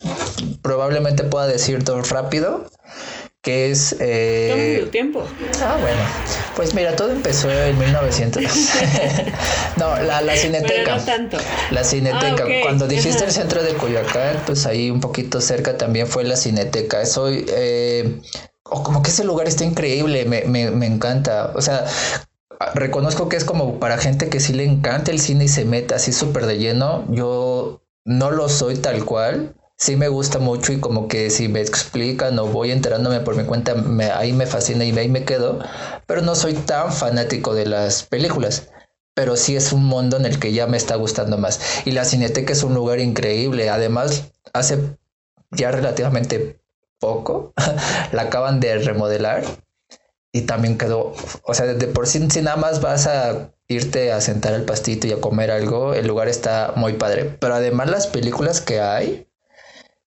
[0.61, 2.65] Probablemente pueda decir todo rápido.
[3.41, 3.95] que es...
[3.99, 4.87] Eh...
[4.91, 5.23] tiempo.
[5.61, 6.01] Ah, bueno.
[6.55, 8.43] Pues mira, todo empezó en 1900.
[9.77, 10.97] no, la, la cineteca.
[10.97, 11.37] no tanto.
[11.71, 12.43] La cineteca.
[12.47, 16.35] Ah, Cuando dijiste el centro de Coyoacán, pues ahí un poquito cerca también fue la
[16.35, 17.05] cineteca.
[17.05, 17.45] Soy...
[17.49, 18.21] Eh,
[18.83, 21.51] como que ese lugar está increíble, me, me, me encanta.
[21.55, 21.85] O sea,
[22.73, 25.95] reconozco que es como para gente que sí le encanta el cine y se mete
[25.95, 27.05] así súper de lleno.
[27.09, 31.59] Yo no lo soy tal cual sí me gusta mucho y como que si me
[31.59, 35.57] explican o voy enterándome por mi cuenta, me, ahí me fascina y ahí me quedo,
[36.05, 38.69] pero no soy tan fanático de las películas.
[39.15, 41.59] Pero sí es un mundo en el que ya me está gustando más.
[41.83, 43.69] Y la Cineteca es un lugar increíble.
[43.69, 44.97] Además, hace
[45.51, 46.60] ya relativamente
[47.01, 47.53] poco
[48.13, 49.43] la acaban de remodelar
[50.31, 54.21] y también quedó, o sea, de por sí, si nada más vas a irte a
[54.21, 57.35] sentar al pastito y a comer algo, el lugar está muy padre.
[57.39, 59.27] Pero además las películas que hay,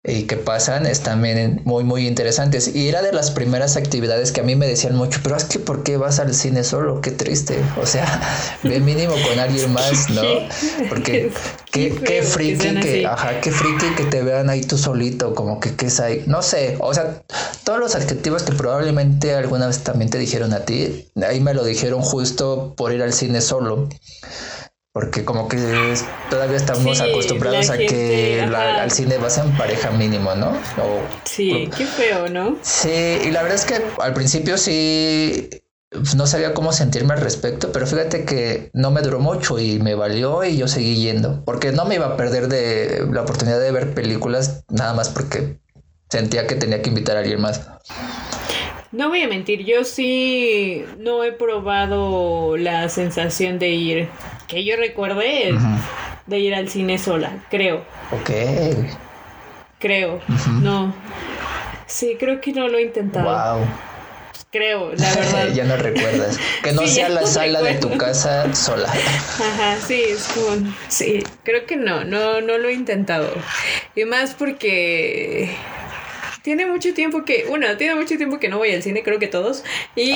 [0.06, 2.74] y que pasan es también muy muy interesantes.
[2.74, 5.58] Y era de las primeras actividades que a mí me decían mucho pero es que
[5.58, 8.20] por qué vas al cine solo qué triste o sea
[8.62, 10.22] ve mínimo con alguien más no
[10.90, 11.32] porque
[11.72, 15.74] qué, qué friki que, ajá qué friki que te vean ahí tú solito como que
[15.74, 17.22] qué es ahí no sé o sea
[17.64, 21.64] todos los adjetivos que probablemente alguna vez también te dijeron a ti ahí me lo
[21.64, 23.88] dijeron justo por ir al cine solo
[24.94, 25.58] porque como que
[26.30, 30.56] todavía estamos acostumbrados a que al cine vas en pareja mínimo, ¿no?
[31.24, 32.56] sí, qué feo, ¿no?
[32.62, 35.50] Sí, y la verdad es que al principio sí
[35.90, 39.80] pues, no sabía cómo sentirme al respecto, pero fíjate que no me duró mucho y
[39.80, 43.58] me valió y yo seguí yendo, porque no me iba a perder de la oportunidad
[43.58, 45.58] de ver películas nada más porque
[46.08, 47.68] sentía que tenía que invitar a alguien más.
[48.92, 54.08] No voy a mentir, yo sí no he probado la sensación de ir,
[54.46, 55.54] que yo recuerde,
[56.26, 57.84] de ir al cine sola, creo.
[58.10, 58.30] Ok.
[59.78, 60.20] Creo,
[60.62, 60.94] no.
[61.86, 63.56] Sí, creo que no lo he intentado.
[63.56, 63.66] Wow.
[64.50, 65.48] Creo, la verdad.
[65.48, 66.38] ya no recuerdas.
[66.62, 68.88] Que no sea la sala de tu casa sola.
[68.88, 70.72] Ajá, sí, es como.
[70.88, 73.30] Sí, creo que no, no, no lo he intentado.
[73.94, 75.54] Y más porque
[76.44, 79.28] tiene mucho tiempo que, bueno, tiene mucho tiempo que no voy al cine, creo que
[79.28, 79.64] todos,
[79.96, 80.14] y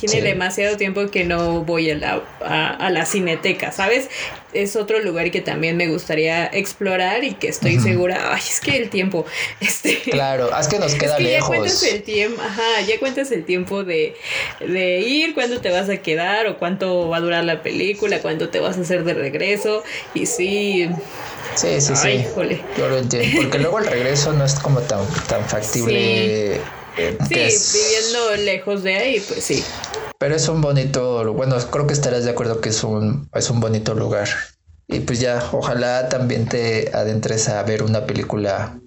[0.00, 4.08] tiene demasiado tiempo que no voy a la, a, la cineteca, ¿sabes?
[4.54, 8.78] Es otro lugar que también me gustaría explorar y que estoy segura, ay, es que
[8.78, 9.26] el tiempo,
[9.60, 9.98] este...
[9.98, 13.44] Claro, es que nos queda es que Ya cuentas el tiempo, ajá, ya cuentas el
[13.44, 14.16] tiempo de,
[14.60, 18.48] de ir, cuándo te vas a quedar o cuánto va a durar la película, cuánto
[18.48, 19.84] te vas a hacer de regreso,
[20.14, 20.88] y sí
[21.56, 22.26] Sí, sí, sí.
[22.76, 23.40] Yo lo entiendo.
[23.42, 26.60] Porque luego el regreso no es como tan, tan factible.
[26.96, 29.64] Sí, sí viviendo lejos de ahí, pues sí.
[30.18, 33.60] Pero es un bonito, bueno, creo que estarás de acuerdo que es un, es un
[33.60, 34.28] bonito lugar.
[34.88, 38.78] Y pues ya, ojalá también te adentres a ver una película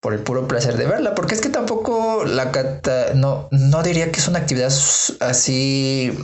[0.00, 4.10] por el puro placer de verla, porque es que tampoco la cata, no, no diría
[4.10, 4.72] que es una actividad
[5.20, 6.16] así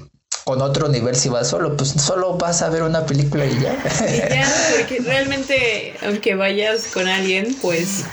[0.46, 3.76] con otro nivel si vas solo, pues solo vas a ver una película y ya.
[4.08, 8.04] Y ya, porque realmente, aunque vayas con alguien, pues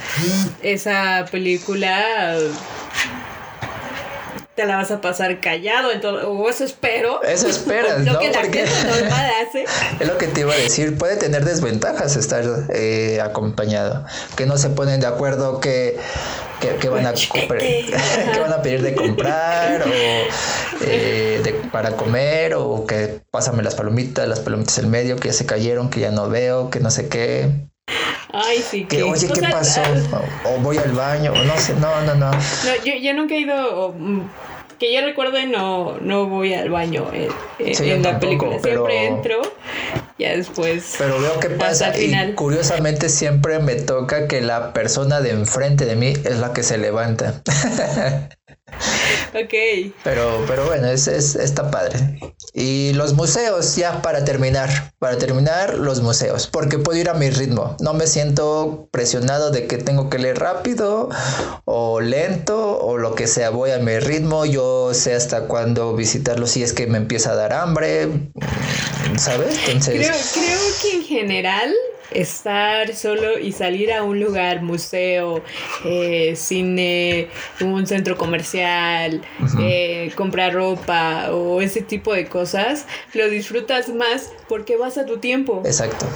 [0.63, 2.35] esa película
[4.55, 7.23] te la vas a pasar callado, entonces, o eso espero.
[7.23, 8.13] Eso esperas, ¿no?
[8.13, 8.63] Porque
[9.99, 14.57] es lo que te iba a decir, puede tener desventajas estar eh, acompañado, que no
[14.57, 15.97] se ponen de acuerdo que,
[16.79, 19.91] que, van, a, que van a pedir de comprar o
[20.85, 25.33] eh, de, para comer o que pásame las palomitas, las palomitas en medio, que ya
[25.33, 27.49] se cayeron, que ya no veo, que no sé qué.
[28.33, 28.85] Ay, sí.
[28.85, 29.81] Que, oye, ¿qué pasó?
[30.43, 32.31] O, voy al baño, o no sé, no, no, no.
[32.31, 34.21] No, yo, yo nunca he ido, mm,
[34.79, 38.59] que yo recuerde, no, no voy al baño en, la película.
[38.59, 39.41] Siempre entro,
[40.17, 40.95] ya después.
[40.97, 45.95] Pero veo que pasa y curiosamente siempre me toca que la persona de enfrente de
[45.95, 47.43] mí es la que se levanta.
[49.33, 49.93] ok.
[50.03, 52.19] Pero, pero bueno, es, es, está padre.
[52.53, 57.29] Y los museos, ya para terminar, para terminar, los museos, porque puedo ir a mi
[57.29, 57.75] ritmo.
[57.79, 61.09] No me siento presionado de que tengo que leer rápido
[61.65, 63.49] o lento o lo que sea.
[63.49, 67.35] Voy a mi ritmo, yo sé hasta cuándo visitarlo si es que me empieza a
[67.35, 68.09] dar hambre,
[69.17, 69.57] ¿sabes?
[69.67, 69.95] Entonces...
[69.95, 71.73] Creo, creo que en general
[72.13, 75.43] estar solo y salir a un lugar, museo,
[75.85, 77.29] eh, cine,
[77.61, 79.21] un centro comercial,
[79.59, 85.17] eh, comprar ropa o ese tipo de cosas, lo disfrutas más porque vas a tu
[85.17, 85.61] tiempo.
[85.65, 86.07] Exacto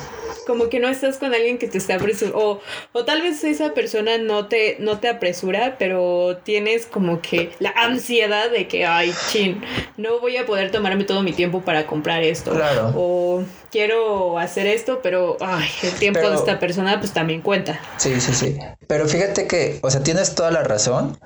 [0.46, 2.40] como que no estás con alguien que te está apresurando.
[2.40, 2.62] O,
[2.94, 7.72] o tal vez esa persona no te, no te apresura, pero tienes como que la
[7.72, 9.62] ansiedad de que, ay, chin,
[9.98, 12.52] no voy a poder tomarme todo mi tiempo para comprar esto.
[12.52, 12.94] Claro.
[12.96, 17.80] O quiero hacer esto, pero ay, el tiempo de esta persona pues también cuenta.
[17.98, 18.58] Sí, sí, sí.
[18.88, 21.18] Pero fíjate que, o sea, tienes toda la razón,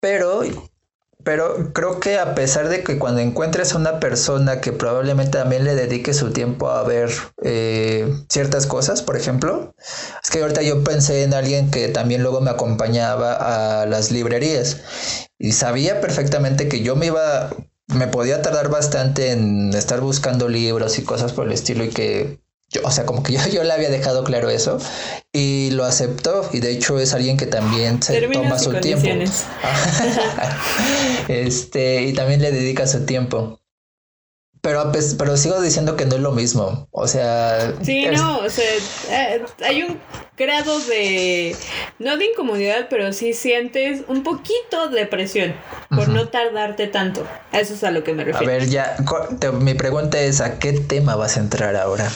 [0.00, 0.42] Pero
[1.28, 5.62] pero creo que a pesar de que cuando encuentres a una persona que probablemente también
[5.62, 7.10] le dedique su tiempo a ver
[7.42, 9.74] eh, ciertas cosas, por ejemplo,
[10.22, 14.80] es que ahorita yo pensé en alguien que también luego me acompañaba a las librerías
[15.38, 17.50] y sabía perfectamente que yo me iba,
[17.88, 22.38] me podía tardar bastante en estar buscando libros y cosas por el estilo y que
[22.70, 24.78] yo, o sea, como que yo, yo le había dejado claro eso
[25.32, 29.08] y lo aceptó y de hecho es alguien que también se toma su tiempo.
[31.28, 33.60] este, y también le dedica su tiempo.
[34.68, 36.88] Pero, pero sigo diciendo que no es lo mismo.
[36.90, 37.72] O sea.
[37.82, 38.66] Sí, no, o sea,
[39.10, 39.98] eh, hay un
[40.36, 41.56] grado de.
[41.98, 45.54] No de incomodidad, pero sí sientes un poquito de presión
[45.88, 47.26] por no tardarte tanto.
[47.50, 48.52] Eso es a lo que me refiero.
[48.52, 48.96] A ver, ya.
[49.58, 52.06] mi pregunta es: ¿a qué tema vas a entrar ahora?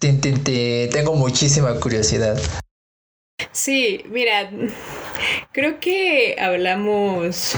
[0.00, 2.36] Tengo muchísima curiosidad.
[3.52, 4.50] Sí, mira,
[5.52, 7.56] creo que hablamos,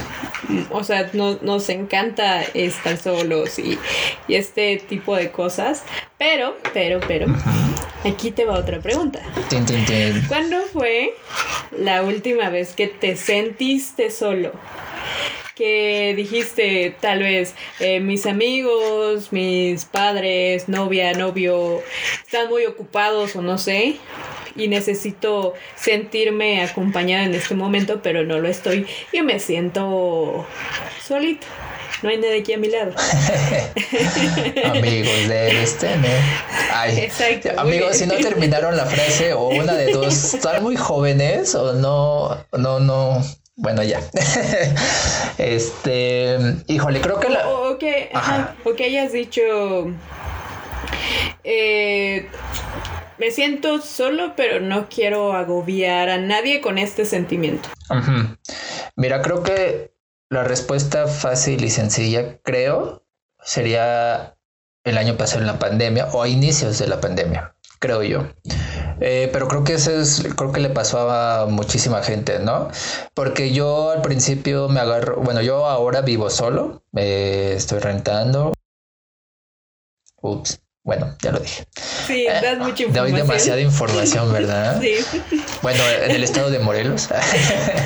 [0.71, 3.77] o sea, nos encanta estar solos y,
[4.27, 5.83] este tipo de cosas,
[6.17, 7.27] pero, pero, pero,
[8.05, 9.19] aquí te va otra pregunta.
[10.27, 11.13] ¿Cuándo fue
[11.77, 14.51] la última vez que te sentiste solo?
[15.61, 21.83] que dijiste tal vez eh, mis amigos, mis padres, novia, novio,
[22.25, 23.97] están muy ocupados o no sé,
[24.55, 30.45] y necesito sentirme acompañada en este momento, pero no lo estoy y me siento
[31.05, 31.47] solito.
[32.01, 32.93] No hay nadie aquí a mi lado.
[34.65, 36.19] amigos de tener.
[36.73, 41.53] Ay, Exacto, amigos, si no terminaron la frase o una de dos, están muy jóvenes
[41.53, 43.21] o no, no, no,
[43.55, 44.01] bueno, ya.
[45.37, 47.47] este, híjole, creo que la.
[47.47, 48.09] O, que,
[48.63, 49.41] o que hayas dicho.
[51.43, 52.27] Eh,
[53.21, 57.69] me siento solo, pero no quiero agobiar a nadie con este sentimiento.
[58.95, 59.93] Mira, creo que
[60.31, 63.05] la respuesta fácil y sencilla, creo,
[63.43, 64.35] sería
[64.83, 68.25] el año pasado en la pandemia o a inicios de la pandemia, creo yo.
[68.99, 72.69] Eh, pero creo que eso es, creo que le pasó a muchísima gente, ¿no?
[73.13, 78.51] Porque yo al principio me agarro, bueno, yo ahora vivo solo, eh, estoy rentando.
[80.23, 80.59] Ups.
[80.83, 81.67] Bueno, ya lo dije.
[82.07, 82.93] Sí, das eh, mucha información.
[82.93, 84.81] Doy demasiada información, ¿verdad?
[84.81, 85.43] Sí.
[85.61, 87.07] Bueno, en el estado de Morelos.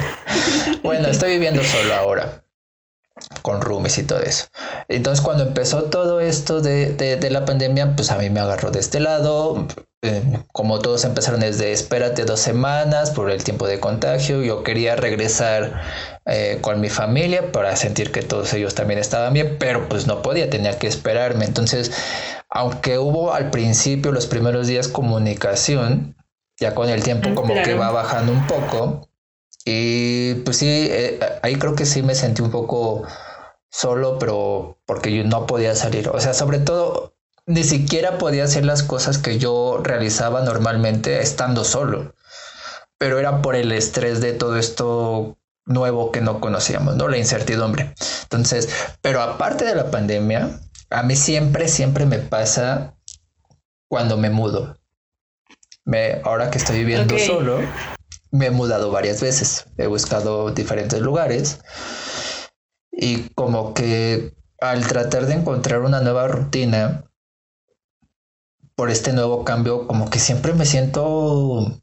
[0.84, 2.46] bueno, estoy viviendo solo ahora
[3.42, 4.46] con roomies y todo eso.
[4.88, 8.80] Entonces cuando empezó todo esto de, de, la pandemia, pues a mí me agarró de
[8.80, 9.68] este lado.
[10.02, 14.96] Eh, como todos empezaron desde espérate dos semanas por el tiempo de contagio, yo quería
[14.96, 15.82] regresar
[16.26, 20.22] eh, con mi familia para sentir que todos ellos también estaban bien, pero pues no
[20.22, 21.46] podía, tenía que esperarme.
[21.46, 21.92] Entonces
[22.56, 26.16] aunque hubo al principio, los primeros días, comunicación,
[26.58, 29.10] ya con el tiempo mm, como que va bajando un poco.
[29.66, 33.04] Y pues sí, eh, ahí creo que sí me sentí un poco
[33.70, 36.08] solo, pero porque yo no podía salir.
[36.08, 37.14] O sea, sobre todo,
[37.46, 42.16] ni siquiera podía hacer las cosas que yo realizaba normalmente estando solo.
[42.98, 47.10] Pero era por el estrés de todo esto nuevo que no conocíamos, ¿no?
[47.10, 47.94] La incertidumbre.
[48.24, 48.70] Entonces,
[49.02, 50.58] pero aparte de la pandemia,
[50.96, 52.96] a mí siempre, siempre me pasa
[53.90, 54.78] cuando me mudo.
[55.84, 57.60] Me, ahora que estoy viviendo solo,
[58.32, 59.66] me he mudado varias veces.
[59.78, 61.60] He buscado diferentes lugares.
[62.92, 67.04] Y como que al tratar de encontrar una nueva rutina,
[68.76, 71.82] por este nuevo cambio, como que siempre me siento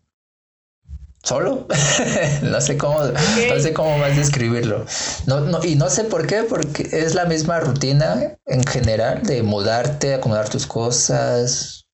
[1.22, 1.66] solo.
[2.42, 4.84] no sé cómo, no sé cómo más describirlo.
[5.26, 9.42] No, no, y no sé por qué, porque es la misma rutina en general de
[9.42, 11.86] mudarte, acomodar tus cosas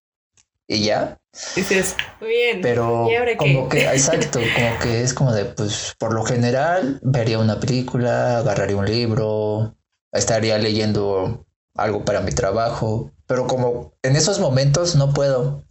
[0.67, 1.19] y ya.
[1.55, 2.61] Dices, muy bien.
[2.63, 7.61] Pero como que, exacto, como que es como de, pues, por lo general vería una
[7.61, 9.77] película, agarraría un libro,
[10.13, 15.65] estaría leyendo algo para mi trabajo, pero como en esos momentos no puedo.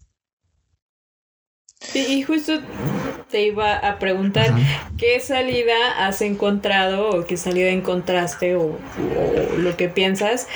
[1.91, 2.59] Sí, y justo
[3.31, 4.53] te iba a preguntar
[4.97, 8.77] qué salida has encontrado o qué salida encontraste o,
[9.57, 10.47] lo que piensas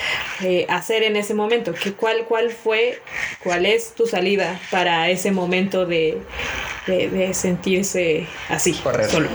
[0.42, 1.72] eh, hacer en ese momento.
[1.74, 3.00] ¿Qué, cuál, ¿Cuál fue,
[3.42, 6.20] cuál es tu salida para ese momento de,
[7.32, 9.08] sentirse así, correr.
[9.08, 9.28] solo?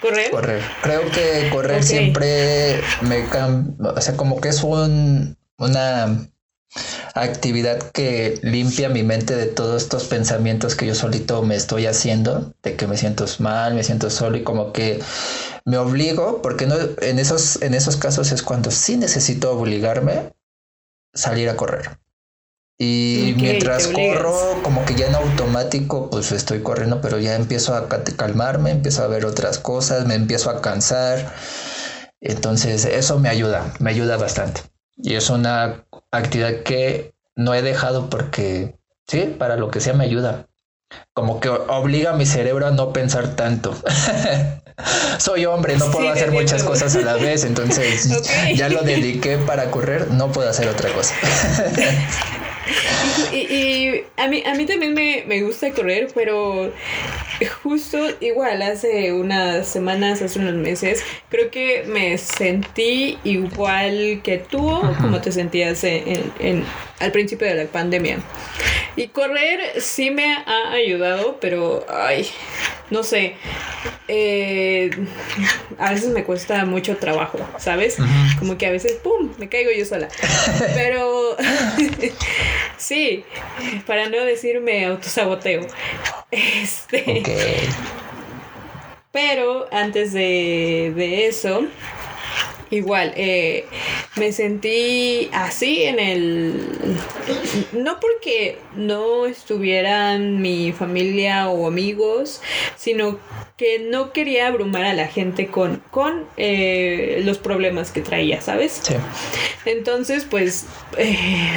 [0.00, 0.30] ¿Correr?
[0.30, 0.62] Correr.
[0.82, 6.28] Creo que correr siempre me cambia, o sea, como que es un, una
[7.14, 12.54] actividad que limpia mi mente de todos estos pensamientos que yo solito me estoy haciendo,
[12.62, 15.00] de que me siento mal, me siento solo y como que
[15.64, 20.34] me obligo, porque no, en, esos, en esos casos es cuando sí necesito obligarme
[21.14, 21.98] salir a correr.
[22.76, 27.88] Y mientras corro, como que ya en automático, pues estoy corriendo, pero ya empiezo a
[27.88, 31.32] calmarme, empiezo a ver otras cosas, me empiezo a cansar.
[32.20, 34.62] Entonces, eso me ayuda, me ayuda bastante.
[34.96, 35.84] Y es una
[36.16, 40.46] actividad que no he dejado porque, sí, para lo que sea me ayuda.
[41.12, 43.74] Como que obliga a mi cerebro a no pensar tanto.
[45.18, 48.08] Soy hombre, no puedo hacer muchas cosas a la vez, entonces
[48.54, 51.14] ya lo dediqué para correr, no puedo hacer otra cosa.
[53.32, 56.72] y, a, mí, a mí también me, gusta correr, pero
[57.62, 64.80] justo igual hace unas semanas, hace unos meses, creo que me sentí igual que tú,
[65.00, 66.64] como te sentías en,
[67.00, 68.18] al principio de la pandemia.
[68.96, 72.28] Y correr sí me ha ayudado, pero, ay,
[72.90, 73.34] no sé,
[74.06, 74.90] eh,
[75.78, 77.96] a veces me cuesta mucho trabajo, ¿sabes?
[78.38, 80.08] Como que a veces, ¡pum!, me caigo yo sola.
[80.74, 81.36] Pero
[82.76, 83.24] sí,
[83.86, 85.66] para no decirme autosaboteo.
[86.30, 87.22] Este.
[89.10, 91.66] Pero antes de, de eso,
[92.74, 93.66] Igual, eh,
[94.16, 96.96] me sentí así en el...
[97.72, 102.42] No porque no estuvieran mi familia o amigos,
[102.76, 103.20] sino
[103.56, 108.80] que no quería abrumar a la gente con, con eh, los problemas que traía, ¿sabes?
[108.82, 108.94] Sí.
[109.66, 110.66] Entonces, pues,
[110.98, 111.48] eh,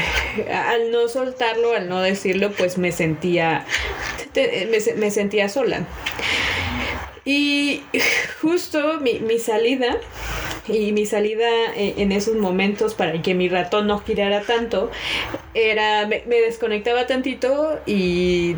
[0.54, 3.66] al no soltarlo, al no decirlo, pues me sentía,
[4.36, 5.88] me, me sentía sola.
[7.26, 7.82] Y
[8.40, 9.98] justo mi, mi salida
[10.68, 14.92] y mi salida eh, en esos momentos para que mi ratón no girara tanto
[15.54, 18.56] era me, desconectaba tantito y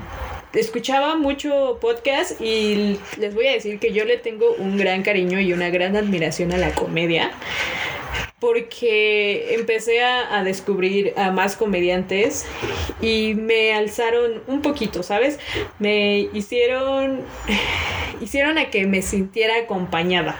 [0.53, 5.39] escuchaba mucho podcast y les voy a decir que yo le tengo un gran cariño
[5.39, 7.31] y una gran admiración a la comedia
[8.39, 12.45] porque empecé a, descubrir a más comediantes
[13.01, 15.39] y me alzaron un poquito, ¿sabes?
[15.77, 17.21] Me hicieron,
[18.21, 20.39] hicieron a que me sintiera acompañada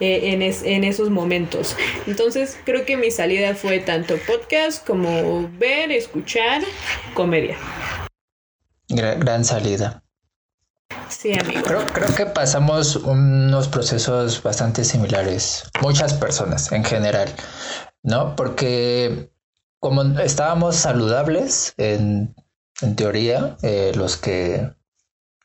[0.00, 1.76] eh, en, en esos momentos.
[2.08, 6.62] Entonces creo que mi salida fue tanto podcast como ver, escuchar,
[7.14, 7.56] comedia.
[8.96, 10.02] Gran salida.
[11.08, 11.62] Sí, amigo.
[11.62, 17.28] Creo, creo que pasamos unos procesos bastante similares, muchas personas en general,
[18.02, 18.34] ¿no?
[18.36, 19.30] Porque
[19.82, 22.34] como estábamos saludables, en,
[22.96, 24.70] teoría, eh, los que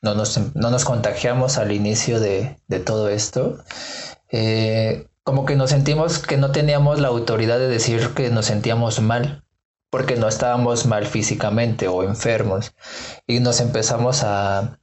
[0.00, 3.58] no nos, no nos, contagiamos al inicio de, de todo esto,
[4.30, 9.00] eh, como que nos sentimos que no teníamos la autoridad de decir que nos sentíamos
[9.00, 9.44] mal,
[9.90, 12.74] porque no estábamos mal físicamente o enfermos,
[13.26, 14.78] y nos empezamos a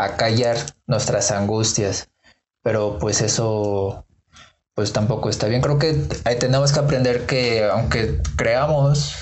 [0.00, 2.08] a callar nuestras angustias.
[2.62, 4.06] Pero pues eso
[4.74, 5.60] pues tampoco está bien.
[5.60, 5.94] Creo que
[6.24, 9.14] ahí tenemos que aprender que aunque creamos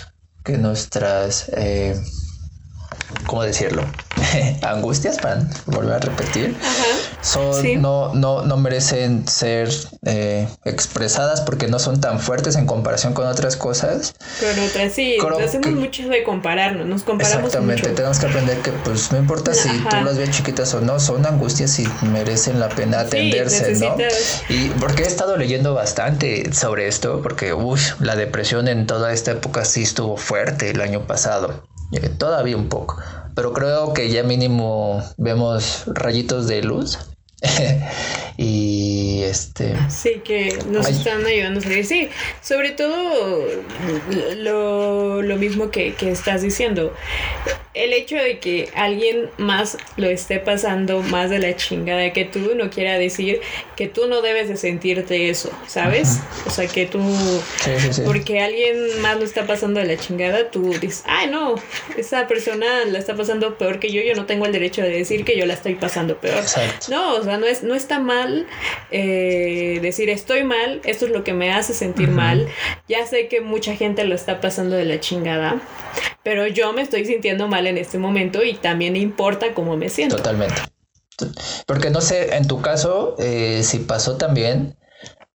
[0.45, 2.01] que nuestras eh,
[3.27, 3.85] ¿cómo decirlo?
[4.63, 6.57] Angustias, para volver a repetir,
[7.21, 9.71] son, no, no, no merecen ser
[10.05, 14.15] eh, expresadas porque no son tan fuertes en comparación con otras cosas.
[14.41, 19.13] Con otras, sí, hacemos mucho de compararnos, nos comparamos Exactamente, tenemos que aprender que pues
[19.13, 23.01] no importa si tú las ves chiquitas o no, son angustias y merecen la pena
[23.01, 23.97] atenderse, ¿no?
[24.49, 29.33] Y porque he estado leyendo bastante sobre esto, porque uff, la depresión en toda esta
[29.33, 31.69] época sí estuvo fuerte el año pasado.
[31.91, 32.97] Eh, todavía un poco,
[33.35, 36.99] pero creo que ya mínimo vemos rayitos de luz
[38.37, 41.85] y este sí que nos están ayudando a salir.
[41.85, 42.09] Sí
[42.49, 43.47] sobre todo
[44.39, 46.95] lo, lo mismo que, que, estás diciendo.
[47.75, 52.55] El hecho de que alguien más lo esté pasando más de la chingada que tú
[52.57, 53.41] no quiera decir
[53.77, 57.01] que tú no debes de sentirte eso sabes o sea que tú
[58.05, 61.55] porque alguien más lo está pasando de la chingada tú dices ay no
[61.97, 65.25] esa persona la está pasando peor que yo yo no tengo el derecho de decir
[65.25, 66.43] que yo la estoy pasando peor
[66.89, 68.47] no o sea no, es, no está mal
[68.91, 72.49] eh, decir estoy mal, esto es lo que me hace sentir mal.
[72.89, 75.61] Ya sé que mucha gente lo está pasando de la chingada,
[76.23, 80.17] pero yo me estoy sintiendo mal en este momento y también importa cómo me siento.
[80.17, 80.63] Totalmente.
[81.67, 84.79] Porque no sé, en tu caso, eh, si pasó también,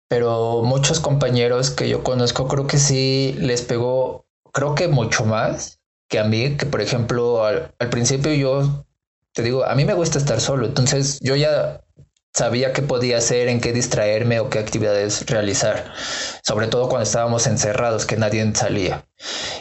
[0.09, 5.81] pero muchos compañeros que yo conozco creo que sí les pegó, creo que mucho más
[6.09, 8.85] que a mí, que por ejemplo al, al principio yo
[9.33, 11.83] te digo, a mí me gusta estar solo, entonces yo ya
[12.35, 15.93] sabía qué podía hacer, en qué distraerme o qué actividades realizar,
[16.43, 19.05] sobre todo cuando estábamos encerrados, que nadie salía.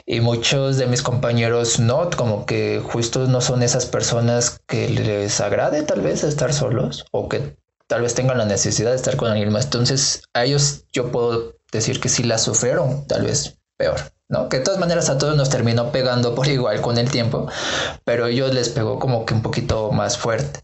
[0.05, 5.39] Y muchos de mis compañeros no, como que justo no son esas personas que les
[5.41, 7.57] agrade tal vez estar solos o que
[7.87, 9.65] tal vez tengan la necesidad de estar con alguien más.
[9.65, 13.99] Entonces, a ellos yo puedo decir que sí la sufrieron, tal vez peor.
[14.29, 14.47] ¿no?
[14.47, 17.47] Que de todas maneras a todos nos terminó pegando por igual con el tiempo,
[18.05, 20.61] pero ellos les pegó como que un poquito más fuerte.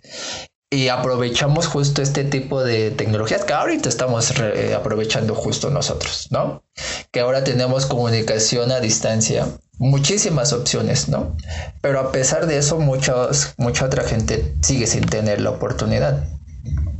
[0.69, 4.33] Y aprovechamos justo este tipo de tecnologías que ahorita estamos
[4.75, 6.63] aprovechando justo nosotros, ¿no?
[7.11, 9.47] Que ahora tenemos comunicación a distancia,
[9.77, 11.35] muchísimas opciones, ¿no?
[11.81, 16.25] Pero a pesar de eso, muchos, mucha otra gente sigue sin tener la oportunidad.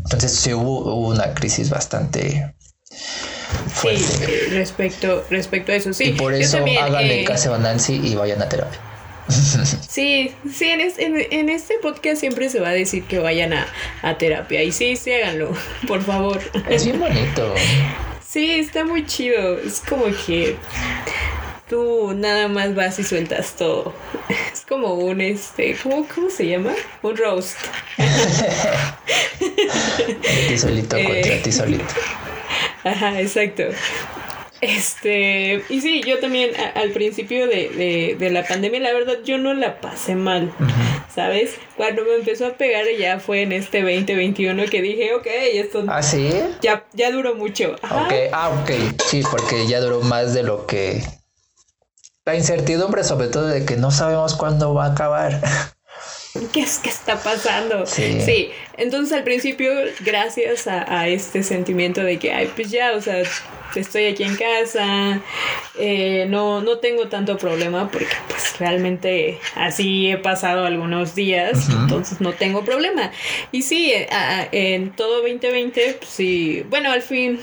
[0.04, 2.56] Entonces sí hubo, una crisis bastante.
[3.74, 3.90] Sí,
[4.52, 6.06] respecto, respecto a eso, sí.
[6.06, 8.80] Y por eso háganle eh, caso a Nancy y vayan a terapia.
[9.88, 14.64] Sí, sí, en, este podcast siempre se va a decir que vayan a, terapia.
[14.64, 15.52] Y sí, sí, háganlo,
[15.88, 16.40] por favor.
[16.70, 17.54] Es bien bonito.
[18.26, 19.58] Sí, está muy chido.
[19.58, 20.56] Es como que
[21.70, 23.94] tú nada más vas y sueltas todo.
[24.54, 26.74] Es como un este, ¿cómo, cómo se llama?
[27.02, 27.58] Un roast.
[30.48, 31.94] ti solito contra ti solito.
[32.84, 33.64] Ajá, exacto.
[34.62, 39.54] Este, y sí, yo también al principio de, de, la pandemia, la verdad, yo no
[39.54, 40.52] la pasé mal,
[41.14, 41.56] ¿sabes?
[41.76, 46.02] Cuando me empezó a pegar ya fue en este 2021 que dije, ok, esto ¿Ah,
[46.02, 46.32] sí?
[46.62, 47.76] ya, ya duró mucho.
[47.84, 48.72] Ah, ok,
[49.06, 51.04] sí, porque ya duró más de lo que...
[52.28, 55.40] La incertidumbre sobre todo de que no sabemos cuándo va a acabar.
[56.52, 57.86] ¿Qué es que está pasando?
[57.86, 58.52] Sí.
[58.76, 59.72] Entonces al principio,
[60.02, 63.24] gracias a, a, este sentimiento de que, ay, pues ya, o sea,
[63.76, 65.22] estoy aquí en casa,
[65.80, 72.20] eh, no, no tengo tanto problema porque pues realmente así he pasado algunos días, entonces
[72.20, 73.10] no tengo problema.
[73.54, 74.08] Y sí, eh,
[74.52, 77.40] en todo 2020, pues sí, bueno, al fin,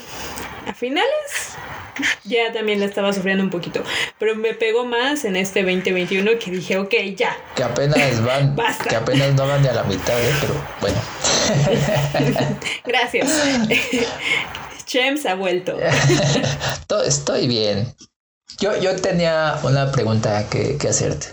[0.68, 1.56] a finales
[2.24, 3.82] ya también la estaba sufriendo un poquito.
[4.18, 7.36] Pero me pegó más en este 2021 que dije, ok, ya.
[7.54, 8.56] Que apenas van,
[8.88, 10.32] que apenas no van ni a la mitad, ¿eh?
[10.40, 10.98] pero bueno.
[12.84, 13.28] Gracias.
[14.86, 15.78] Chems ha vuelto.
[17.04, 17.94] Estoy bien.
[18.60, 21.28] Yo, yo tenía una pregunta que, hacerte.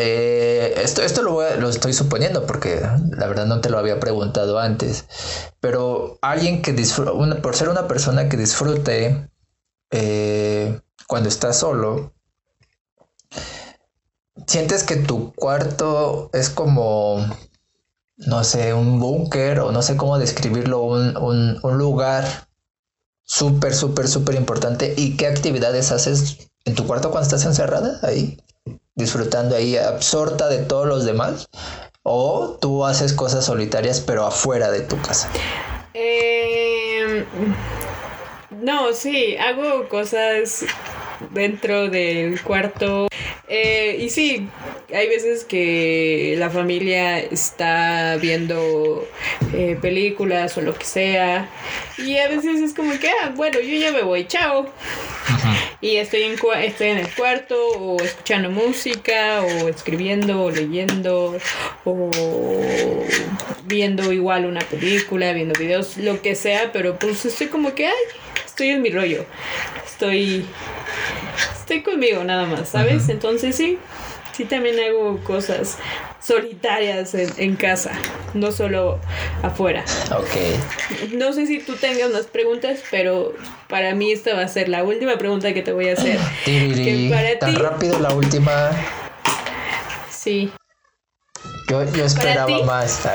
[0.00, 2.80] Eh, esto esto lo, lo, estoy suponiendo porque
[3.10, 5.06] la verdad no te lo había preguntado antes.
[5.60, 9.28] Pero alguien que disfrute, por ser una persona que disfrute
[9.90, 12.14] eh, cuando estás solo,
[14.46, 17.26] sientes que tu cuarto es como
[18.18, 22.48] no sé, un búnker o no sé cómo describirlo, un, un, un lugar
[23.24, 24.94] súper, súper, súper importante.
[24.96, 28.38] ¿Y qué actividades haces en tu cuarto cuando estás encerrada ahí?
[28.98, 31.48] Disfrutando ahí, absorta de todos los demás.
[32.02, 35.30] ¿O tú haces cosas solitarias pero afuera de tu casa?
[35.94, 37.24] Eh,
[38.50, 40.64] no, sí, hago cosas
[41.30, 43.06] dentro del cuarto.
[43.50, 44.46] Eh, y sí,
[44.92, 49.08] hay veces que la familia está viendo
[49.54, 51.48] eh, películas o lo que sea.
[51.96, 54.70] Y a veces es como que, ah, bueno, yo ya me voy, chao.
[55.80, 61.38] Y estoy en, estoy en el cuarto o escuchando música o escribiendo o leyendo
[61.84, 62.10] o
[63.64, 67.92] viendo igual una película, viendo videos, lo que sea, pero pues estoy como que, ay,
[68.44, 69.24] estoy en mi rollo.
[69.86, 70.44] Estoy
[71.68, 73.10] estoy conmigo nada más, ¿sabes?
[73.10, 73.78] Entonces sí,
[74.32, 75.76] sí también hago cosas
[76.18, 77.92] solitarias en, casa,
[78.32, 78.98] no solo
[79.42, 79.84] afuera.
[80.10, 81.12] Ok.
[81.12, 83.34] No sé si tú tengas más preguntas, pero
[83.68, 86.18] para mí esta va a ser la última pregunta que te voy a hacer.
[87.38, 88.70] Tan rápido la última.
[90.10, 90.50] Sí.
[91.68, 93.02] Yo, yo esperaba más.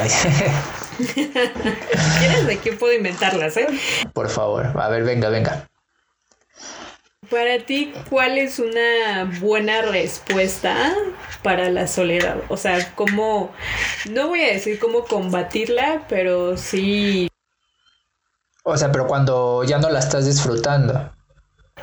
[2.20, 3.68] ¿Quieres de qué puedo inventarlas, eh?
[4.14, 5.68] Por favor, a ver, venga, venga.
[7.34, 10.94] Para ti, ¿cuál es una buena respuesta
[11.42, 12.38] para la soledad?
[12.48, 13.52] O sea, ¿cómo,
[14.12, 17.28] no voy a decir cómo combatirla, pero sí...
[18.64, 21.12] O sea, pero cuando ya no la estás disfrutando.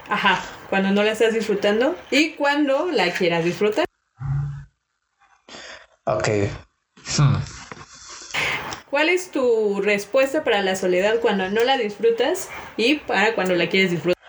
[0.09, 3.87] Ajá, cuando no la estás disfrutando y cuando la quieras disfrutar.
[6.05, 6.29] Ok.
[7.19, 7.39] Hmm.
[8.89, 13.69] ¿Cuál es tu respuesta para la soledad cuando no la disfrutas y para cuando la
[13.69, 14.20] quieres disfrutar?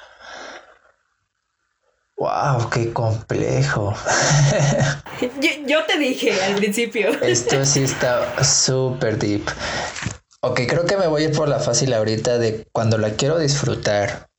[2.22, 2.70] ¡Wow!
[2.70, 3.96] ¡Qué complejo!
[5.68, 7.10] yo, te dije al principio.
[7.24, 9.42] Esto sí está súper deep.
[10.42, 13.40] Ok, creo que me voy a ir por la fácil ahorita de cuando la quiero
[13.40, 14.30] disfrutar.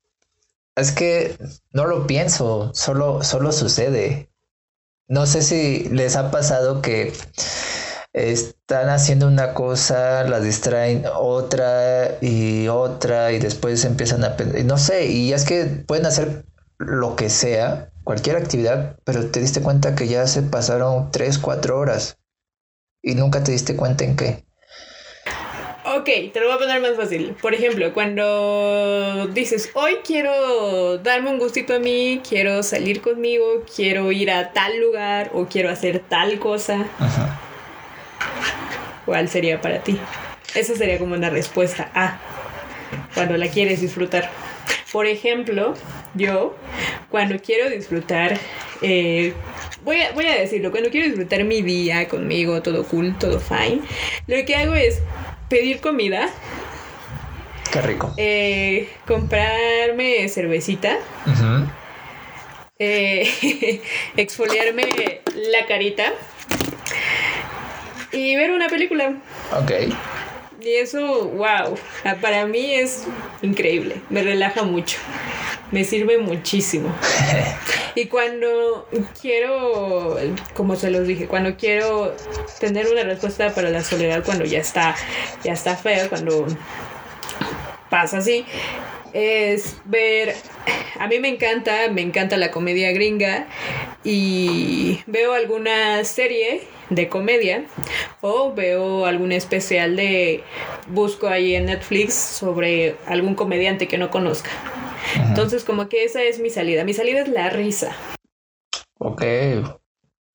[0.76, 1.37] Es que
[1.72, 4.30] no lo pienso, solo, solo sucede.
[5.09, 7.12] No sé si les ha pasado que
[8.12, 14.37] están haciendo una cosa, la distraen otra y otra y después empiezan a...
[14.64, 16.45] No sé, y es que pueden hacer
[16.87, 21.78] lo que sea, cualquier actividad, pero te diste cuenta que ya se pasaron 3, 4
[21.78, 22.18] horas
[23.03, 24.45] y nunca te diste cuenta en qué.
[25.85, 27.37] Ok, te lo voy a poner más fácil.
[27.43, 34.11] Por ejemplo, cuando dices, hoy quiero darme un gustito a mí, quiero salir conmigo, quiero
[34.12, 36.87] ir a tal lugar o quiero hacer tal cosa.
[39.05, 39.99] ¿Cuál sería para ti?
[40.55, 42.18] Esa sería como una respuesta a
[43.14, 44.30] cuando la quieres disfrutar.
[44.93, 45.74] Por ejemplo,
[46.14, 46.56] yo
[47.10, 48.38] cuando quiero disfrutar,
[48.80, 49.34] eh,
[49.84, 53.80] voy, a, voy a decirlo, cuando quiero disfrutar mi día conmigo, todo cool, todo fine,
[54.26, 55.00] lo que hago es
[55.48, 56.28] pedir comida.
[57.72, 58.12] Qué rico.
[58.16, 60.98] Eh, comprarme cervecita.
[62.78, 63.80] Eh,
[64.16, 66.12] exfoliarme la carita.
[68.12, 69.14] Y ver una película.
[69.52, 69.72] Ok.
[70.64, 71.76] Y eso, wow,
[72.20, 73.04] para mí es
[73.42, 74.98] increíble, me relaja mucho,
[75.72, 76.94] me sirve muchísimo.
[77.96, 78.88] y cuando
[79.20, 80.18] quiero,
[80.54, 82.14] como se los dije, cuando quiero
[82.60, 84.94] tener una respuesta para la soledad, cuando ya está,
[85.42, 86.46] ya está feo, cuando
[87.90, 88.46] pasa así,
[89.12, 90.34] es ver,
[90.98, 93.46] a mí me encanta, me encanta la comedia gringa
[94.04, 97.64] y veo alguna serie de comedia
[98.20, 100.42] o veo algún especial de
[100.88, 104.50] busco ahí en Netflix sobre algún comediante que no conozca.
[105.16, 106.84] Entonces como que esa es mi salida.
[106.84, 107.96] Mi salida es la risa.
[108.98, 109.22] Ok,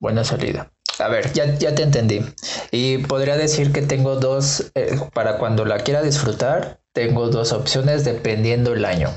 [0.00, 0.70] buena salida.
[0.98, 2.24] A ver, ya, ya te entendí.
[2.70, 8.04] Y podría decir que tengo dos, eh, para cuando la quiera disfrutar, tengo dos opciones
[8.04, 9.10] dependiendo el año.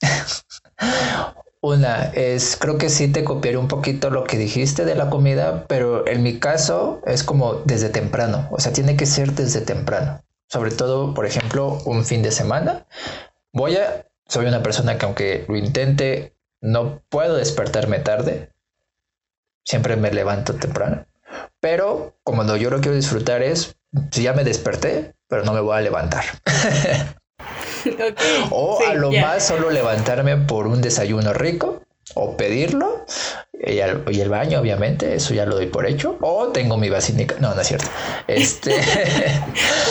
[1.62, 5.66] Una es, creo que sí te copiaré un poquito lo que dijiste de la comida,
[5.68, 10.22] pero en mi caso es como desde temprano, o sea, tiene que ser desde temprano.
[10.48, 12.86] Sobre todo, por ejemplo, un fin de semana.
[13.52, 18.50] Voy a, soy una persona que aunque lo intente, no puedo despertarme tarde.
[19.64, 21.06] Siempre me levanto temprano.
[21.60, 23.76] Pero como no, yo lo quiero disfrutar es,
[24.10, 26.24] si ya me desperté, pero no me voy a levantar.
[28.50, 31.82] o a lo más solo levantarme por un desayuno rico
[32.14, 33.04] o pedirlo
[33.62, 36.16] y el, baño obviamente eso ya lo doy por hecho.
[36.22, 37.88] O tengo mi vacinica no no es cierto.
[38.26, 38.70] Este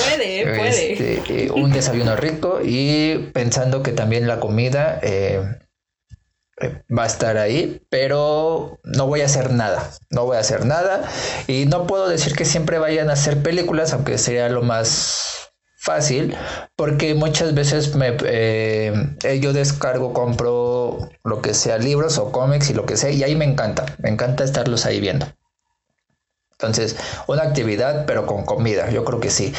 [0.10, 0.94] puede puede.
[0.94, 5.69] este, eh, un desayuno rico y pensando que también la comida eh, eh,
[6.95, 11.03] va a estar ahí, pero no voy a hacer nada, no voy a hacer nada
[11.47, 16.36] y no puedo decir que siempre vayan a hacer películas, aunque sería lo más fácil
[16.76, 18.93] porque muchas veces me, eh,
[19.41, 23.36] yo descargo, compro lo que sea, libros o cómics y lo que sea, y ahí
[23.36, 25.28] me encanta, me encanta estarlos ahí viendo.
[26.62, 26.97] Entonces,
[27.28, 29.53] una actividad, pero con comida, yo creo que sí.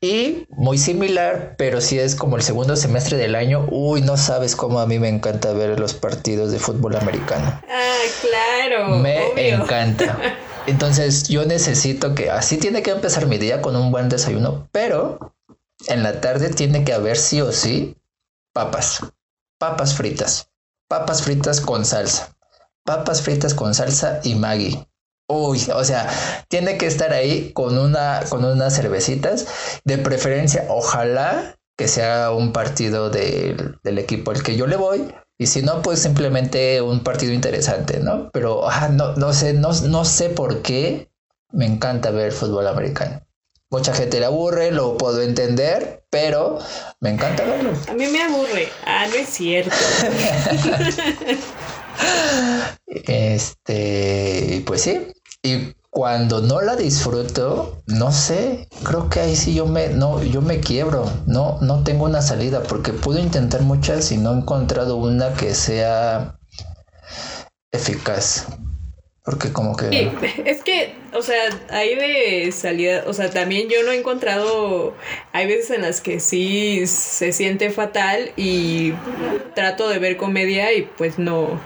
[0.00, 4.56] Y muy similar, pero si es como el segundo semestre del año, uy, no sabes
[4.56, 7.60] cómo a mí me encanta ver los partidos de fútbol americano.
[7.68, 8.88] Ah, claro.
[8.96, 10.18] Me encanta.
[10.66, 15.34] Entonces, yo necesito que así tiene que empezar mi día con un buen desayuno, pero
[15.88, 17.98] en la tarde tiene que haber sí o sí
[18.54, 19.00] papas,
[19.58, 20.50] papas fritas,
[20.88, 22.34] papas fritas con salsa,
[22.82, 24.86] papas fritas con salsa y Maggi.
[25.28, 26.08] Uy, o sea,
[26.48, 29.46] tiene que estar ahí con una, con unas cervecitas,
[29.84, 35.46] de preferencia, ojalá que sea un partido del equipo al que yo le voy, y
[35.46, 38.30] si no, pues simplemente un partido interesante, ¿no?
[38.32, 41.10] Pero ah, no, no sé, no, no sé por qué
[41.52, 43.20] me encanta ver fútbol americano.
[43.70, 46.58] Mucha gente le aburre, lo puedo entender, pero
[47.00, 47.72] me encanta verlo.
[47.88, 48.68] A mí me aburre.
[48.86, 49.74] Ah, no es cierto.
[52.86, 55.12] este, pues sí.
[55.46, 60.42] Y cuando no la disfruto, no sé, creo que ahí sí yo me, no, yo
[60.42, 64.96] me quiebro, no, no tengo una salida, porque puedo intentar muchas y no he encontrado
[64.96, 66.36] una que sea
[67.70, 68.48] eficaz.
[69.24, 70.10] Porque como que...
[70.44, 74.94] Es que, o sea, hay de salida, o sea, también yo no he encontrado,
[75.32, 78.94] hay veces en las que sí se siente fatal y
[79.54, 81.60] trato de ver comedia y pues no,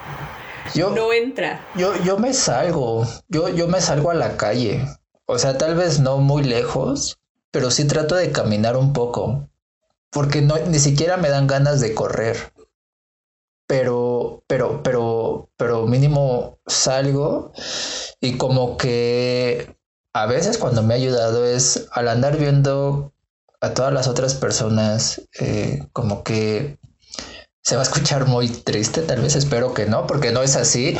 [0.74, 1.66] yo, no entra.
[1.76, 4.86] Yo, yo me salgo, yo, yo me salgo a la calle,
[5.26, 7.18] o sea, tal vez no muy lejos,
[7.50, 9.48] pero sí trato de caminar un poco,
[10.10, 12.52] porque no, ni siquiera me dan ganas de correr
[13.70, 17.52] pero, pero, pero, pero mínimo salgo
[18.20, 19.76] y como que
[20.12, 23.12] a veces cuando me ha ayudado es al andar viendo
[23.60, 26.80] a todas las otras personas, eh, como que
[27.62, 30.96] se va a escuchar muy triste, tal vez espero que no, porque no es así,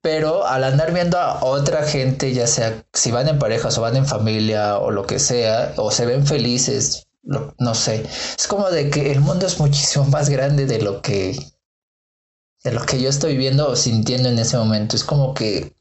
[0.00, 3.96] pero al andar viendo a otra gente, ya sea si van en parejas o van
[3.96, 8.04] en familia o lo que sea, o se ven felices, no sé,
[8.38, 11.36] es como de que el mundo es muchísimo más grande de lo que
[12.64, 14.96] de lo que yo estoy viendo o sintiendo en ese momento.
[14.96, 15.76] Es como que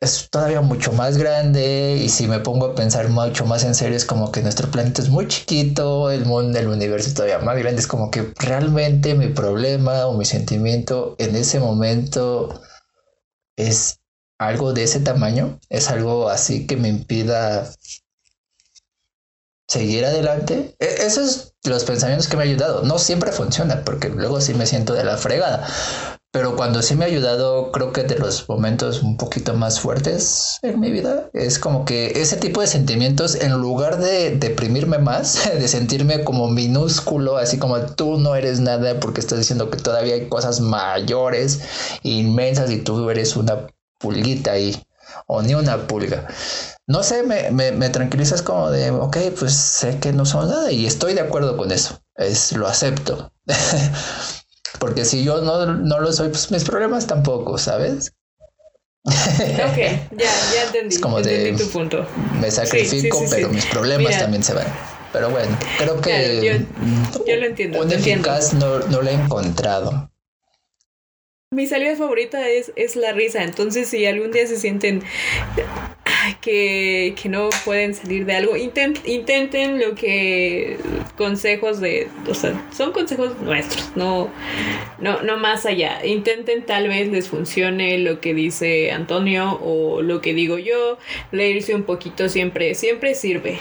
[0.00, 3.96] es todavía mucho más grande y si me pongo a pensar mucho más en serio
[3.96, 7.56] es como que nuestro planeta es muy chiquito, el mundo, el universo es todavía más
[7.56, 12.60] grande, es como que realmente mi problema o mi sentimiento en ese momento
[13.56, 14.00] es
[14.38, 17.70] algo de ese tamaño, es algo así que me impida
[19.66, 20.76] seguir adelante.
[20.78, 22.82] E, esos es los pensamientos que me han ayudado.
[22.82, 25.66] No siempre funciona porque luego sí me siento de la fregada,
[26.36, 30.58] pero cuando sí me ha ayudado, creo que de los momentos un poquito más fuertes
[30.60, 35.48] en mi vida, es como que ese tipo de sentimientos, en lugar de deprimirme más,
[35.58, 40.12] de sentirme como minúsculo, así como tú no eres nada porque estás diciendo que todavía
[40.12, 41.60] hay cosas mayores,
[42.02, 43.68] inmensas y tú eres una
[43.98, 44.76] pulguita ahí,
[45.26, 46.28] o ni una pulga.
[46.86, 50.70] No sé, me, me, me tranquilizas como de, ok, pues sé que no son nada
[50.70, 53.32] y estoy de acuerdo con eso, es, lo acepto.
[54.78, 58.12] Porque si yo no, no lo soy, pues mis problemas tampoco, ¿sabes?
[59.06, 60.00] Ok, ya,
[60.54, 60.94] ya entendí.
[60.94, 62.06] Es como de, tu punto.
[62.40, 64.66] Me sacrifico, pero mis problemas también se van.
[65.12, 66.66] Pero bueno, creo que
[67.26, 67.80] yo, lo entiendo.
[67.80, 70.10] Un eficaz no, no lo he encontrado.
[71.52, 75.02] Mi salida favorita es, es la risa, entonces si algún día se sienten
[76.34, 80.78] que, no pueden salir de algo, intenten lo que
[81.16, 84.28] consejos de, o sea, son consejos nuestros, no,
[84.98, 86.04] no, no más allá.
[86.04, 90.98] Intenten tal vez les funcione lo que dice Antonio o lo que digo yo,
[91.32, 93.58] leerse un poquito siempre, siempre sirve.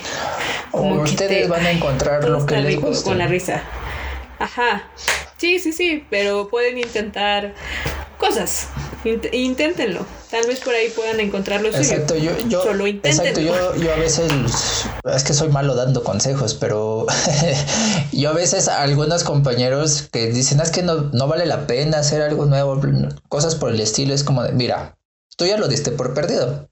[0.72, 3.10] Como ustedes van a encontrar lo que les gusta.
[3.10, 3.64] Con la risa.
[4.40, 4.90] Ajá.
[5.38, 7.54] Sí, sí, sí, pero pueden intentar
[8.18, 8.68] cosas.
[9.32, 10.06] inténtenlo.
[10.32, 14.32] Tal vez por ahí puedan encontrarlo Exacto, yo, yo, Solo exacto, yo, yo a veces
[15.04, 17.06] es que soy malo dando consejos, pero
[18.12, 22.00] yo a veces a algunos compañeros que dicen es que no, no vale la pena
[22.00, 22.82] hacer algo nuevo,
[23.30, 24.98] cosas por el estilo, es como de, mira,
[25.38, 26.70] tú ya lo diste por perdido.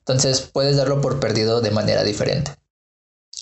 [0.00, 2.52] Entonces puedes darlo por perdido de manera diferente.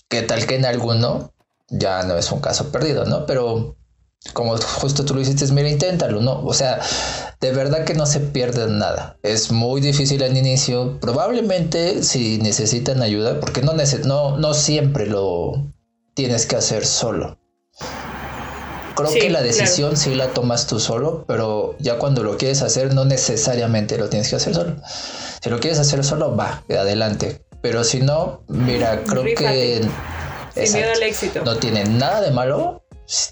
[0.09, 1.35] Que tal que en alguno
[1.69, 3.27] ya no es un caso perdido, ¿no?
[3.27, 3.77] Pero
[4.33, 6.45] como justo tú lo hiciste, mira, inténtalo, ¿no?
[6.45, 6.81] O sea,
[7.41, 9.17] de verdad que no se pierde nada.
[9.23, 10.99] Es muy difícil al inicio.
[11.01, 15.53] Probablemente si necesitan ayuda, porque no, no, no siempre lo
[16.15, 17.39] tienes que hacer solo.
[18.97, 22.95] Creo que la decisión sí la tomas tú solo, pero ya cuando lo quieres hacer
[22.95, 24.77] no necesariamente lo tienes que hacer solo.
[25.43, 27.45] Si lo quieres hacer solo, va, adelante.
[27.61, 29.81] Pero si no, mira, creo que...
[30.55, 31.43] Sin miedo al éxito.
[31.45, 32.84] No tiene nada de malo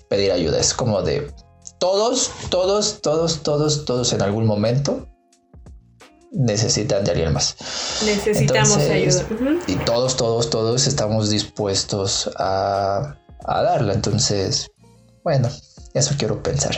[0.08, 0.58] pedir ayuda.
[0.58, 1.32] Es como de
[1.78, 5.08] todos, todos, todos, todos, todos en algún momento
[6.32, 7.56] necesitan de alguien más.
[8.04, 9.26] Necesitamos ayuda.
[9.66, 13.92] Y todos, todos, todos estamos dispuestos a, a darla.
[13.92, 14.70] Entonces,
[15.24, 15.48] bueno,
[15.94, 16.76] eso quiero pensar.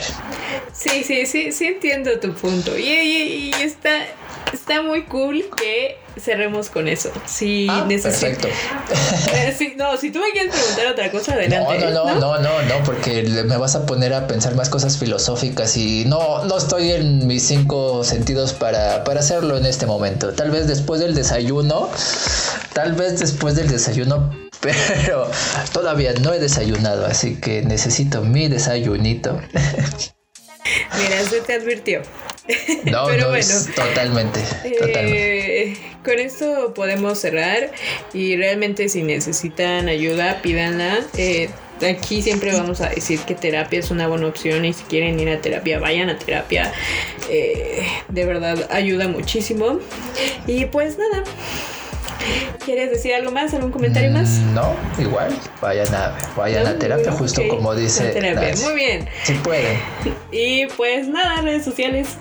[0.77, 2.77] Sí, sí, sí, sí entiendo tu punto.
[2.77, 3.89] Y, está,
[4.53, 7.11] está muy cool que cerremos con eso.
[7.25, 8.47] Si ah, Perfecto.
[9.33, 11.79] Eh, no, si tú me quieres preguntar otra cosa, adelante.
[11.79, 14.97] No, no, no, no, no, no, porque me vas a poner a pensar más cosas
[14.97, 20.33] filosóficas y no, no estoy en mis cinco sentidos para, para hacerlo en este momento.
[20.33, 21.89] Tal vez después del desayuno,
[22.73, 25.29] tal vez después del desayuno pero
[25.73, 29.39] todavía no he desayunado, así que necesito mi desayunito.
[30.97, 32.01] Mira, se te advirtió.
[32.85, 37.71] No, Pero bueno, totalmente, eh, con esto podemos cerrar
[38.13, 40.99] y realmente si necesitan ayuda, pídanla.
[41.17, 41.49] Eh,
[41.89, 45.29] aquí siempre vamos a decir que terapia es una buena opción y si quieren ir
[45.29, 46.71] a terapia, vayan a terapia.
[47.29, 49.79] Eh, de verdad ayuda muchísimo.
[50.45, 51.23] Y pues nada,
[52.63, 53.53] ¿Quieres decir algo más?
[53.53, 54.29] ¿Algún comentario más?
[54.29, 55.35] Mm, no, igual.
[55.61, 58.09] Vayan a, vayan a terapia, justo como dice.
[58.09, 58.53] Terapia.
[58.63, 59.07] Muy bien.
[59.23, 59.79] Si pueden.
[60.31, 62.17] Y pues nada, redes sociales.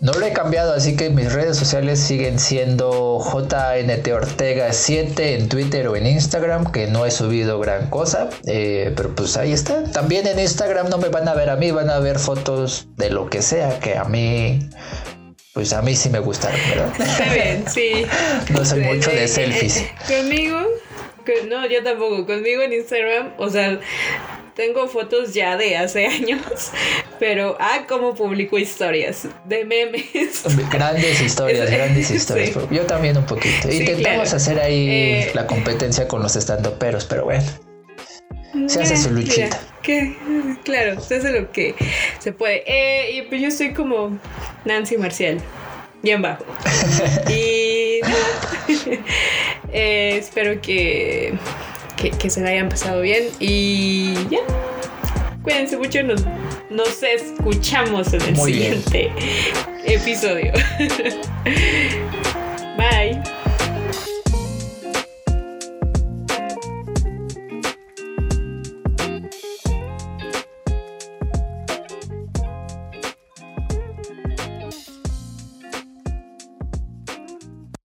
[0.00, 5.48] No lo he cambiado, así que mis redes sociales siguen siendo JNT Ortega 7 en
[5.48, 9.82] Twitter o en Instagram, que no he subido gran cosa, eh, pero pues ahí está.
[9.90, 13.10] También en Instagram no me van a ver a mí, van a ver fotos de
[13.10, 14.60] lo que sea que a mí
[15.52, 16.92] pues a mí sí me gustaron, ¿verdad?
[17.00, 18.06] Está bien, sí.
[18.50, 19.84] no soy mucho de selfies.
[20.06, 20.60] Conmigo,
[21.48, 22.26] no, yo tampoco.
[22.26, 23.78] Conmigo en Instagram, o sea,
[24.54, 26.70] tengo fotos ya de hace años,
[27.18, 30.42] pero ah, como publico historias de memes.
[30.70, 32.56] Grandes historias, grandes historias.
[32.70, 33.70] Yo también un poquito.
[33.70, 37.67] Intentamos hacer ahí eh, la competencia con los estandoperos, pero bueno.
[38.66, 39.60] Se hace su luchita.
[40.64, 41.74] claro, se hace lo que
[42.18, 42.62] se puede.
[42.66, 44.18] Eh, y pues yo estoy como
[44.64, 45.38] Nancy Marcial,
[46.02, 46.44] bien bajo.
[47.28, 48.00] y
[49.72, 51.34] eh, espero que,
[51.96, 53.24] que, se la hayan pasado bien.
[53.38, 54.40] Y ya.
[55.42, 56.24] Cuídense mucho, nos,
[56.68, 59.10] nos escuchamos en el siguiente
[59.86, 60.52] episodio.